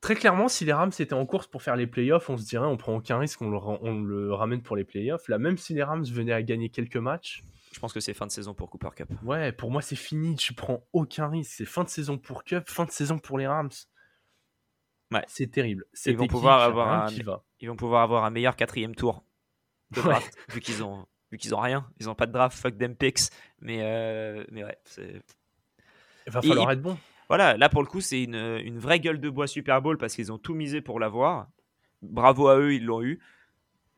[0.01, 2.65] Très clairement, si les Rams étaient en course pour faire les playoffs, on se dirait
[2.65, 5.27] on prend aucun risque, on le, on le ramène pour les playoffs.
[5.27, 7.43] Là, même si les Rams venaient à gagner quelques matchs.
[7.71, 9.09] Je pense que c'est fin de saison pour Cooper Cup.
[9.21, 11.51] Ouais, pour moi c'est fini, tu prends aucun risque.
[11.55, 13.69] C'est fin de saison pour Cup, fin de saison pour les Rams.
[15.11, 15.23] Ouais.
[15.27, 15.85] C'est terrible.
[16.07, 17.09] Ils vont, pouvoir avoir un,
[17.59, 19.24] ils vont pouvoir avoir un meilleur quatrième tour
[19.95, 21.87] de draft, vu qu'ils ont, vu qu'ils ont rien.
[21.99, 23.29] Ils ont pas de draft, fuck them picks.
[23.59, 25.21] Mais, euh, mais ouais, c'est.
[26.27, 26.97] Il va falloir être bon.
[27.27, 30.13] Voilà, là pour le coup, c'est une, une, vraie gueule de bois Super Bowl parce
[30.15, 31.47] qu'ils ont tout misé pour l'avoir.
[32.01, 33.19] Bravo à eux, ils l'ont eu.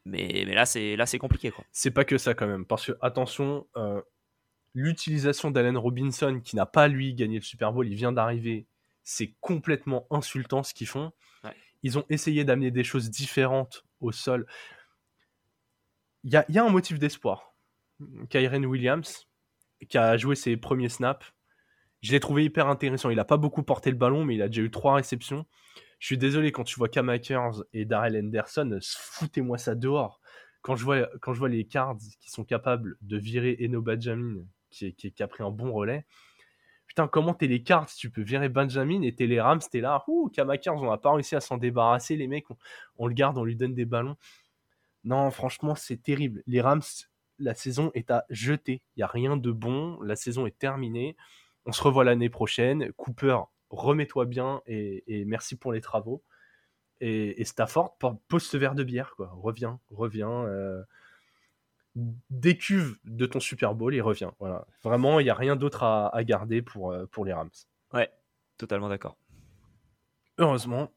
[0.06, 1.52] Mais, mais là, c'est là c'est compliqué.
[1.74, 2.66] C'est pas que ça quand même.
[2.66, 4.02] Parce que, attention, euh,
[4.74, 8.66] l'utilisation d'Allen Robinson, qui n'a pas lui gagné le Super Bowl, il vient d'arriver.
[9.04, 11.12] C'est complètement insultant ce qu'ils font.
[11.84, 14.48] Ils ont essayé d'amener des choses différentes au sol.
[16.28, 17.56] Il y a, un motif d'espoir.
[18.30, 19.30] Kyren Williams,
[19.88, 21.34] qui a joué ses premiers snaps,
[22.02, 23.10] je l'ai trouvé hyper intéressant.
[23.10, 25.46] Il n'a pas beaucoup porté le ballon, mais il a déjà eu trois réceptions.
[26.00, 30.20] Je suis désolé quand tu vois Cam Akers et Darrell Henderson, foutez-moi ça dehors.
[30.64, 35.28] Quand je, vois, les Cards qui sont capables de virer Eno Benjamin, qui, qui, a
[35.30, 36.06] pris un bon relais,
[36.88, 37.88] putain, comment t'es les Cards?
[37.96, 40.98] Tu peux virer Benjamin et t'es les Rams, t'es là, ouh, Cam Akers, on n'a
[40.98, 42.48] pas réussi à s'en débarrasser, les mecs,
[42.98, 44.18] on, le garde, on lui donne des ballons.
[45.08, 46.44] Non, franchement, c'est terrible.
[46.48, 46.82] Les Rams,
[47.40, 48.82] la saison est à jeter.
[48.96, 51.16] Il n'y a rien de bon, la saison est terminée.
[51.66, 52.92] On se revoit l'année prochaine.
[52.98, 53.38] Cooper,
[53.70, 56.26] remets-toi bien et, merci pour les travaux.
[57.00, 57.98] Et, Stafford,
[58.28, 59.32] pose ce verre de bière, quoi.
[59.34, 60.44] Reviens, reviens.
[60.44, 60.84] Euh,
[62.30, 64.34] décuve de ton Super Bowl et reviens.
[64.40, 64.68] Voilà.
[64.84, 67.50] Vraiment, il n'y a rien d'autre à, garder pour, euh, pour les Rams.
[67.94, 68.12] Ouais,
[68.58, 69.16] totalement d'accord.
[70.38, 70.92] Heureusement,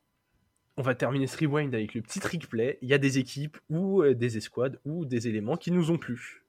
[0.77, 2.79] on va terminer ce rewind avec le petit trick play.
[2.83, 5.99] Il y a des équipes ou euh, des escouades ou des éléments qui nous ont
[5.99, 6.45] plu.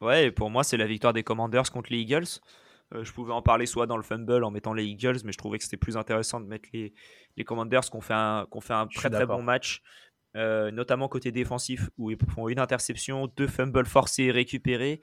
[0.00, 2.40] Ouais, et pour moi, c'est la victoire des Commanders contre les Eagles.
[2.94, 5.38] Euh, je pouvais en parler soit dans le fumble en mettant les Eagles, mais je
[5.38, 6.92] trouvais que c'était plus intéressant de mettre les,
[7.36, 9.82] les Commanders qui ont fait un, fait un très très bon match,
[10.36, 15.00] euh, notamment côté défensif où ils font une interception, deux fumbles forcés récupérés.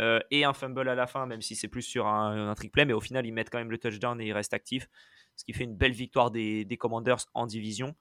[0.00, 2.72] Euh, et un fumble à la fin, même si c'est plus sur un, un, trick
[2.72, 4.88] play, mais au final ils mettent quand même le touchdown et ils restent actifs,
[5.36, 7.94] ce qui fait une belle victoire des, Commanders en division.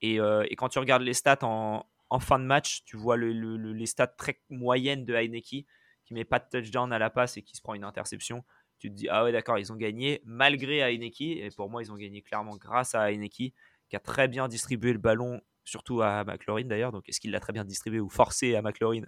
[0.00, 1.86] Et, et, quand tu regardes les stats en,
[2.20, 5.66] fin de match, tu vois le, les stats très moyennes de Heineke,
[6.04, 8.44] qui met pas de touchdown à la passe et qui se prend une interception
[8.78, 11.20] tu te dis, ah ouais, d'accord, ils ont gagné malgré Heineke.
[11.22, 13.54] Et pour moi, ils ont gagné clairement grâce à Heineke,
[13.88, 16.92] qui a très bien distribué le ballon, surtout à McLaurin d'ailleurs.
[16.92, 19.04] Donc, est-ce qu'il l'a très bien distribué ou forcé à McLaurin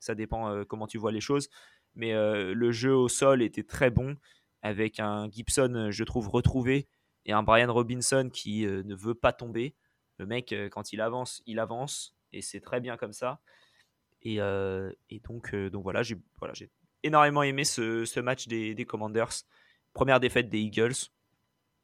[0.00, 1.48] Ça dépend euh, comment tu vois les choses.
[1.94, 4.16] Mais euh, le jeu au sol était très bon,
[4.62, 6.88] avec un Gibson, euh, je trouve, retrouvé,
[7.26, 9.76] et un Brian Robinson qui ne veut pas tomber.
[10.16, 13.40] Le mec, quand il avance, il avance, et c'est très bien comme ça.
[14.22, 14.38] Et,
[15.22, 16.18] donc, donc voilà, j'ai
[17.02, 19.44] énormément aimé ce, match des, Commanders.
[19.92, 21.10] Première défaite des Eagles.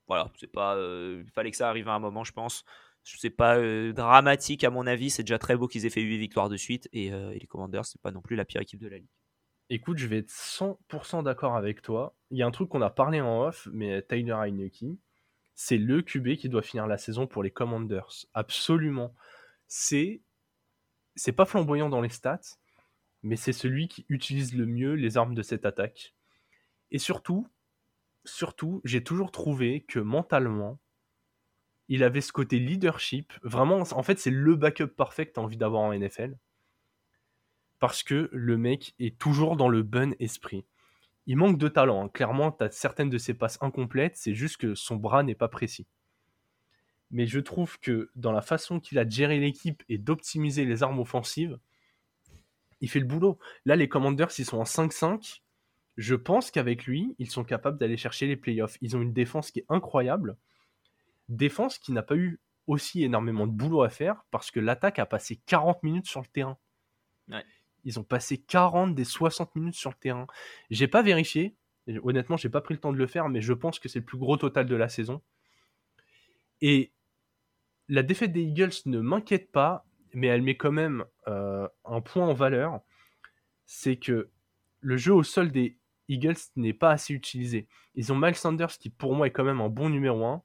[0.07, 0.77] Voilà, c'est pas.
[0.79, 2.65] Il fallait que ça arrive à un moment, je pense.
[3.07, 5.11] C'est pas euh, dramatique à mon avis.
[5.11, 6.89] C'est déjà très beau qu'ils aient fait 8 victoires de suite.
[6.93, 9.09] Et, euh, les Commanders, c'est pas non plus la pire équipe de la ligue.
[9.71, 12.15] Écoute, je vais être 100% d'accord avec toi.
[12.31, 14.99] Il y a un truc qu'on a parlé en off, mais Tyler Heineke,
[15.55, 18.27] c'est le QB qui doit finir la saison pour les Commanders.
[18.35, 19.15] Absolument.
[19.67, 20.23] C'est
[21.17, 22.59] c'est pas flamboyant dans les stats,
[23.23, 26.15] mais c'est celui qui utilise le mieux les armes de cette attaque.
[26.91, 27.49] Et surtout,
[28.25, 30.79] surtout, j'ai toujours trouvé que mentalement,
[31.89, 33.33] il avait ce côté leadership.
[33.43, 36.37] Vraiment, en fait, c'est le backup parfait que tu as envie d'avoir en NFL.
[37.79, 40.65] Parce que le mec est toujours dans le bon esprit.
[41.27, 42.05] Il manque de talent.
[42.05, 42.09] Hein.
[42.09, 44.17] Clairement, tu as certaines de ses passes incomplètes.
[44.17, 45.87] C'est juste que son bras n'est pas précis.
[47.11, 50.83] Mais je trouve que dans la façon qu'il a de gérer l'équipe et d'optimiser les
[50.83, 51.59] armes offensives,
[52.81, 53.39] il fait le boulot.
[53.65, 55.43] Là, les Commanders, ils sont en 5-5.
[55.97, 58.77] Je pense qu'avec lui, ils sont capables d'aller chercher les playoffs.
[58.81, 60.37] Ils ont une défense qui est incroyable.
[61.29, 65.07] Défense qui n'a pas eu aussi énormément de boulot à faire parce que l'attaque a
[65.07, 66.59] passé 40 minutes sur le terrain.
[67.85, 70.27] Ils ont passé 40 des 60 minutes sur le terrain.
[70.71, 71.57] J'ai pas vérifié.
[72.03, 74.05] Honnêtement, j'ai pas pris le temps de le faire, mais je pense que c'est le
[74.05, 75.23] plus gros total de la saison.
[76.61, 76.93] Et
[77.89, 82.27] la défaite des Eagles ne m'inquiète pas mais elle met quand même euh, un point
[82.27, 82.81] en valeur,
[83.67, 84.31] c'est que
[84.81, 87.69] le jeu au sol des Eagles n'est pas assez utilisé.
[87.95, 90.43] Ils ont Miles Sanders qui pour moi est quand même un bon numéro 1.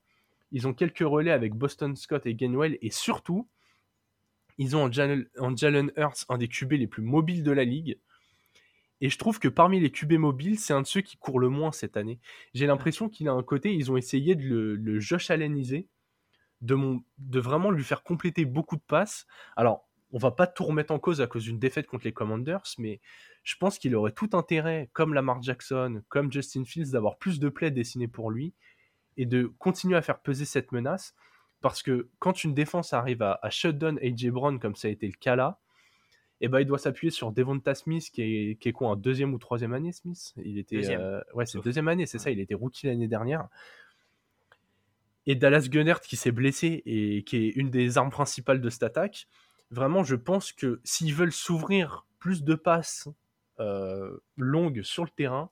[0.52, 3.47] Ils ont quelques relais avec Boston Scott et Gainwell et surtout,
[4.58, 7.97] ils ont en Jalen, Hurts un des QB les plus mobiles de la ligue.
[8.99, 11.49] Et je trouve que parmi les QB mobiles, c'est un de ceux qui court le
[11.49, 12.20] moins cette année.
[12.54, 15.88] J'ai l'impression qu'il a un côté, ils ont essayé de le, Josh Alleniser
[16.62, 19.26] de vraiment lui faire compléter beaucoup de passes.
[19.56, 22.64] Alors, on va pas tout remettre en cause à cause d'une défaite contre les Commanders,
[22.78, 22.99] mais
[23.43, 27.49] je pense qu'il aurait tout intérêt, comme Lamar Jackson, comme Justin Fields, d'avoir plus de
[27.49, 28.54] plays dessinés pour lui
[29.18, 31.16] et de continuer à faire peser cette menace.
[31.62, 34.91] Parce que quand une défense arrive à, à shut down AJ Brown, comme ça a
[34.91, 35.59] été le cas là,
[36.41, 39.34] et ben il doit s'appuyer sur Devonta Smith, qui est, qui est quoi, en deuxième
[39.34, 40.34] ou troisième année, Smith?
[40.43, 40.78] Il était.
[40.78, 41.24] Deuxième.
[41.36, 43.47] ouais, c'est deuxième année, c'est ça, il était rookie l'année dernière.
[45.28, 48.82] Et Dallas Gunnert qui s'est blessé et qui est une des armes principales de cette
[48.82, 49.28] attaque.
[49.70, 53.07] Vraiment, je pense que s'ils veulent s'ouvrir plus de passes
[54.38, 55.51] longues sur le terrain,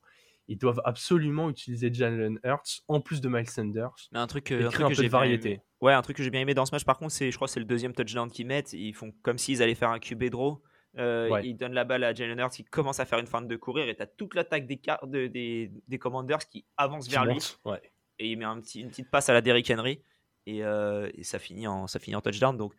[0.49, 3.93] ils doivent absolument utiliser Jalen Hurts en plus de Miles Sanders.
[4.11, 5.61] Mais un truc, un truc que j'ai variété.
[5.79, 7.47] Ouais, un truc que j'ai bien aimé dans ce match, par contre, c'est, je crois,
[7.47, 8.73] c'est le deuxième touchdown qu'ils mettent.
[8.73, 10.59] Ils font comme s'ils allaient faire un QB draw.
[10.97, 13.55] Euh, Ils donnent la balle à Jalen Hurts, il commence à faire une feinte de
[13.55, 17.37] courir et tu as toute l'attaque des, de, des, des, Commanders qui avance vers lui.
[18.17, 20.01] Et il met un petit, une petite passe à la Derrick Henry
[20.47, 22.57] et, euh, et, ça, finit en, ça finit en touchdown.
[22.57, 22.73] Donc,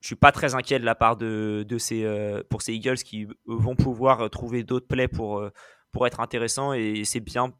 [0.00, 2.96] je suis pas très inquiet de la part de, de ces, euh, pour ces Eagles
[2.96, 5.46] qui vont pouvoir trouver d'autres plays pour,
[5.92, 7.52] pour être intéressants et c'est bien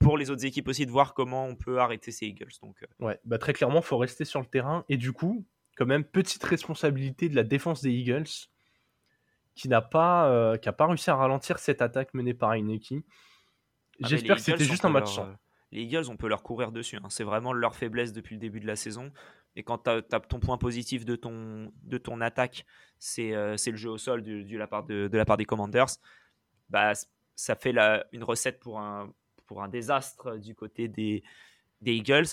[0.00, 2.52] pour les autres équipes aussi de voir comment on peut arrêter ces Eagles.
[2.62, 3.04] Donc, euh.
[3.04, 4.84] ouais, bah très clairement, faut rester sur le terrain.
[4.88, 8.28] Et du coup, quand même, petite responsabilité de la défense des Eagles
[9.54, 13.04] qui n'a pas, euh, qui a pas réussi à ralentir cette attaque menée par Ineki.
[14.02, 15.24] Ah, J'espère que c'était juste un match euh,
[15.72, 16.96] les Eagles, on peut leur courir dessus.
[16.96, 17.10] Hein.
[17.10, 19.12] C'est vraiment leur faiblesse depuis le début de la saison.
[19.54, 22.64] Et quand tu as, ton point positif de ton, de ton attaque,
[22.98, 25.86] c'est le jeu au sol de, la part de, de, la part des Commanders,
[26.70, 26.92] bah,
[27.40, 29.12] ça fait la, une recette pour un,
[29.46, 31.22] pour un désastre du côté des,
[31.80, 32.26] des Eagles.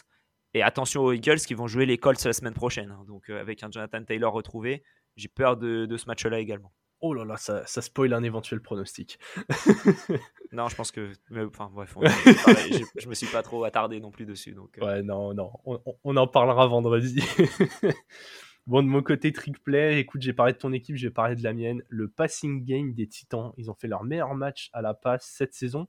[0.54, 2.92] Et attention aux Eagles qui vont jouer les Colts la semaine prochaine.
[2.92, 3.06] Hein.
[3.08, 4.84] Donc euh, avec un Jonathan Taylor retrouvé,
[5.16, 6.74] j'ai peur de, de ce match-là également.
[7.00, 9.20] Oh là là, ça, ça, spoil un éventuel pronostic.
[10.52, 11.14] non, je pense que.
[11.32, 14.54] enfin, bref, je, je, me suis pas trop attardé non plus dessus.
[14.54, 14.86] Donc, euh.
[14.86, 17.22] Ouais, non, non, on, on en parlera vendredi.
[18.68, 21.44] bon, de mon côté, trick play, écoute, j'ai parlé de ton équipe, j'ai parlé de
[21.44, 21.82] la mienne.
[21.90, 25.54] Le passing game des Titans, ils ont fait leur meilleur match à la passe cette
[25.54, 25.88] saison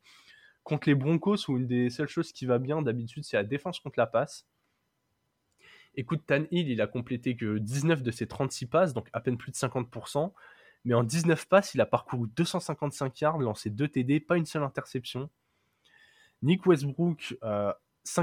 [0.69, 3.81] contre les Broncos, où une des seules choses qui va bien d'habitude, c'est la défense
[3.81, 4.47] contre la passe.
[5.95, 9.39] Écoute, Tan Hill, il a complété que 19 de ses 36 passes, donc à peine
[9.39, 10.33] plus de 50%.
[10.85, 14.63] Mais en 19 passes, il a parcouru 255 yards, lancé 2 TD, pas une seule
[14.63, 15.29] interception.
[16.43, 17.73] Nick Westbrook, 5 euh,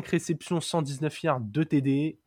[0.10, 2.20] réceptions, 119 yards, 2 TD.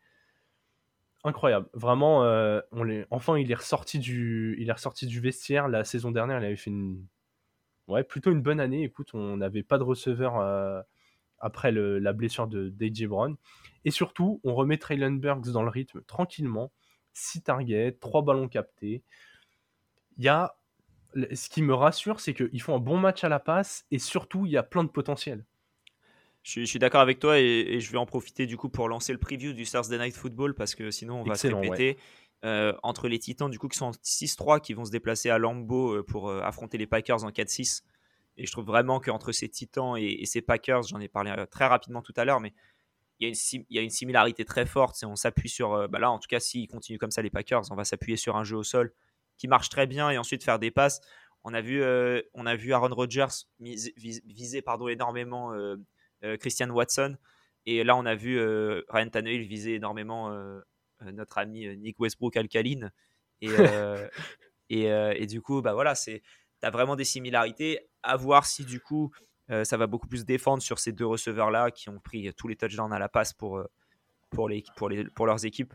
[1.28, 1.68] Incroyable.
[1.74, 2.62] Vraiment, euh,
[3.10, 4.66] enfin, il est, ressorti du...
[4.72, 5.68] ressorti du vestiaire.
[5.68, 7.04] La saison dernière, il avait fait une
[7.86, 8.82] ouais, plutôt une bonne année.
[8.82, 10.80] Écoute, on n'avait pas de receveur euh,
[11.38, 13.36] après la blessure de DJ Brown.
[13.84, 16.72] Et surtout, on remet Traylon Burks dans le rythme tranquillement.
[17.12, 19.02] 6 targets, 3 ballons captés.
[20.18, 24.46] Ce qui me rassure, c'est qu'ils font un bon match à la passe et surtout,
[24.46, 25.44] il y a plein de potentiel.
[26.48, 29.18] Je suis, d'accord avec toi et, je vais en profiter du coup pour lancer le
[29.18, 31.98] preview du Thursday Night Football parce que sinon on va se répéter.
[32.44, 35.96] Euh, entre les Titans, du coup, qui sont 6-3, qui vont se déplacer à Lambeau
[35.96, 37.82] euh, pour euh, affronter les Packers en 4-6.
[38.36, 42.00] Et je trouve vraiment qu'entre ces Titans et, ces Packers, j'en ai parlé très rapidement
[42.00, 42.54] tout à l'heure, mais
[43.18, 44.96] il y, a une, il y, a une, similarité très forte.
[45.04, 45.88] On s'appuie sur.
[45.88, 48.36] Bah là, en tout cas, s'ils continuent comme ça, les Packers, on va s'appuyer sur
[48.36, 48.94] un jeu au sol
[49.36, 51.00] qui marche très bien et ensuite faire des passes.
[51.42, 51.82] On a vu,
[52.34, 53.26] on a vu Aaron Rodgers
[53.58, 55.52] viser, pardon, énormément
[56.40, 57.16] Christian Watson.
[57.66, 58.40] Et là, on a vu
[58.88, 60.32] Ryan Tannehill viser énormément
[61.02, 62.92] euh, notre ami euh, Nick Westbrook alcaline.
[63.40, 64.08] Et, euh,
[64.70, 66.22] et, du coup, bah voilà, c'est
[66.60, 67.88] tu as vraiment des similarités.
[68.02, 69.12] À voir si du coup,
[69.64, 72.92] ça va beaucoup plus défendre sur ces deux receveurs-là qui ont pris tous les touchdowns
[72.92, 73.62] à la passe pour,
[74.30, 75.74] pour, les, pour, les, pour leurs équipes.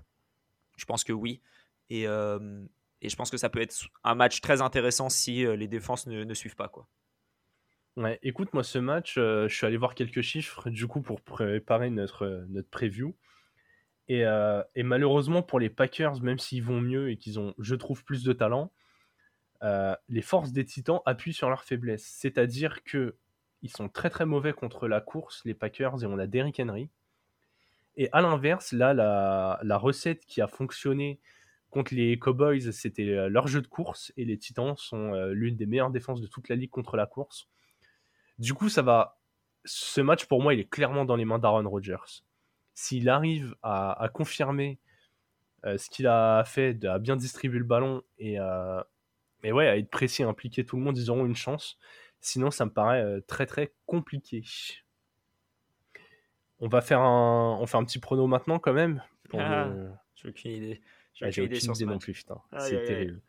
[0.78, 1.42] Je pense que oui.
[1.90, 6.08] Et, et, je pense que ça peut être un match très intéressant si les défenses
[6.08, 6.70] ne, ne suivent pas.
[6.70, 6.88] Quoi.
[7.96, 11.90] Ouais, écoute, moi, ce match, je suis allé voir quelques chiffres du coup pour préparer
[11.90, 13.16] notre, notre preview.
[14.12, 18.04] Euh, et, malheureusement pour les Packers, même s'ils vont mieux et qu'ils ont, je trouve,
[18.04, 18.72] plus de talent,
[19.64, 22.06] euh, les forces des Titans appuient sur leurs faiblesses.
[22.06, 23.16] C'est-à-dire que
[23.62, 26.90] ils sont très très mauvais contre la course, les Packers, et on a Derrick Henry.
[27.96, 31.22] Et à l'inverse, là, la, la, recette qui a fonctionné
[31.70, 35.66] contre les Cowboys, c'était euh, leur jeu de course, et les Titans sont l'une des
[35.66, 37.48] meilleures défenses de toute la ligue contre la course.
[38.44, 39.18] Du coup, ça va.
[39.64, 42.24] Ce match, pour moi, il est clairement dans les mains d'Aaron Rodgers
[42.74, 44.80] s'il arrive à, confirmer
[45.66, 50.24] euh, ce qu'il a fait, à bien distribuer le ballon et, ouais, à être précis,
[50.24, 51.78] à impliquer tout le monde, ils auront une chance.
[52.20, 54.44] Sinon, ça me paraît euh, très très compliqué.
[56.60, 59.02] On va faire un, on fait un petit prono maintenant quand même.
[59.34, 59.70] Ah,
[60.16, 60.82] J'ai aucune idée.
[61.14, 62.42] J'ai aucune, idée, sur non plus, putain.
[62.60, 63.22] C'est terrible.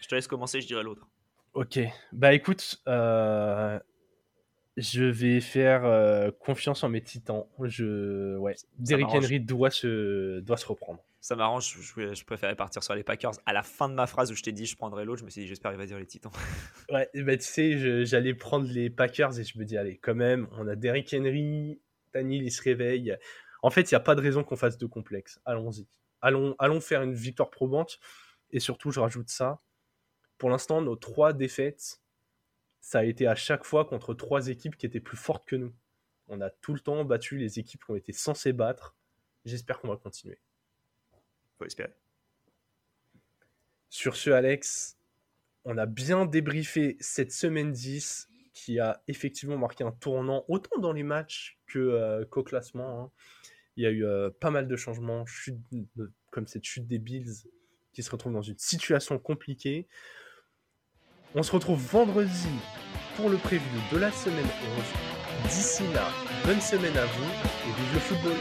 [0.00, 1.08] Je te laisse commencer, je dirai l'autre.
[1.54, 1.80] Ok.
[2.12, 3.80] Bah écoute, euh,
[4.80, 7.46] je vais faire euh, confiance en mes titans.
[7.62, 8.54] Je, ouais.
[8.78, 11.04] Derrick Henry doit se, doit se reprendre.
[11.20, 13.32] Ça m'arrange, je, je, préférais partir sur les Packers.
[13.44, 15.30] À la fin de ma phrase où je t'ai dit je prendrai l'autre, je me
[15.30, 16.32] suis dit j'espère qu'il va dire les Titans.
[16.90, 20.48] ouais, bah, tu sais, j'allais prendre les Packers et je me dis allez, quand même,
[20.52, 21.78] on a Derrick Henry,
[22.14, 23.16] Daniel il se réveille.
[23.62, 25.40] En fait, il n'y a pas de raison qu'on fasse de complexe.
[25.44, 25.86] Allons-y.
[26.22, 27.98] Allons, allons faire une victoire probante.
[28.50, 29.60] Et surtout, je rajoute ça,
[30.38, 32.00] pour l'instant, nos trois défaites,
[32.80, 35.74] ça a été à chaque fois contre trois équipes qui étaient plus fortes que nous.
[36.28, 38.96] On a tout le temps battu les équipes qui ont été censées battre.
[39.44, 40.38] J'espère qu'on va continuer.
[41.58, 41.92] Faut espérer.
[43.88, 44.96] Sur ce, Alex,
[45.64, 50.92] on a bien débriefé cette semaine 10 qui a effectivement marqué un tournant autant dans
[50.92, 53.02] les matchs que euh, qu'au classement.
[53.02, 53.10] Hein.
[53.76, 55.58] Il y a eu euh, pas mal de changements, chute,
[56.30, 57.48] comme cette chute des Bills
[57.92, 59.88] qui se retrouve dans une situation compliquée.
[61.34, 62.48] On se retrouve vendredi
[63.16, 63.60] pour le preview
[63.92, 64.48] de la semaine
[65.44, 65.50] 11.
[65.50, 66.08] D'ici là,
[66.44, 67.30] bonne semaine à vous
[67.68, 68.36] et vive le football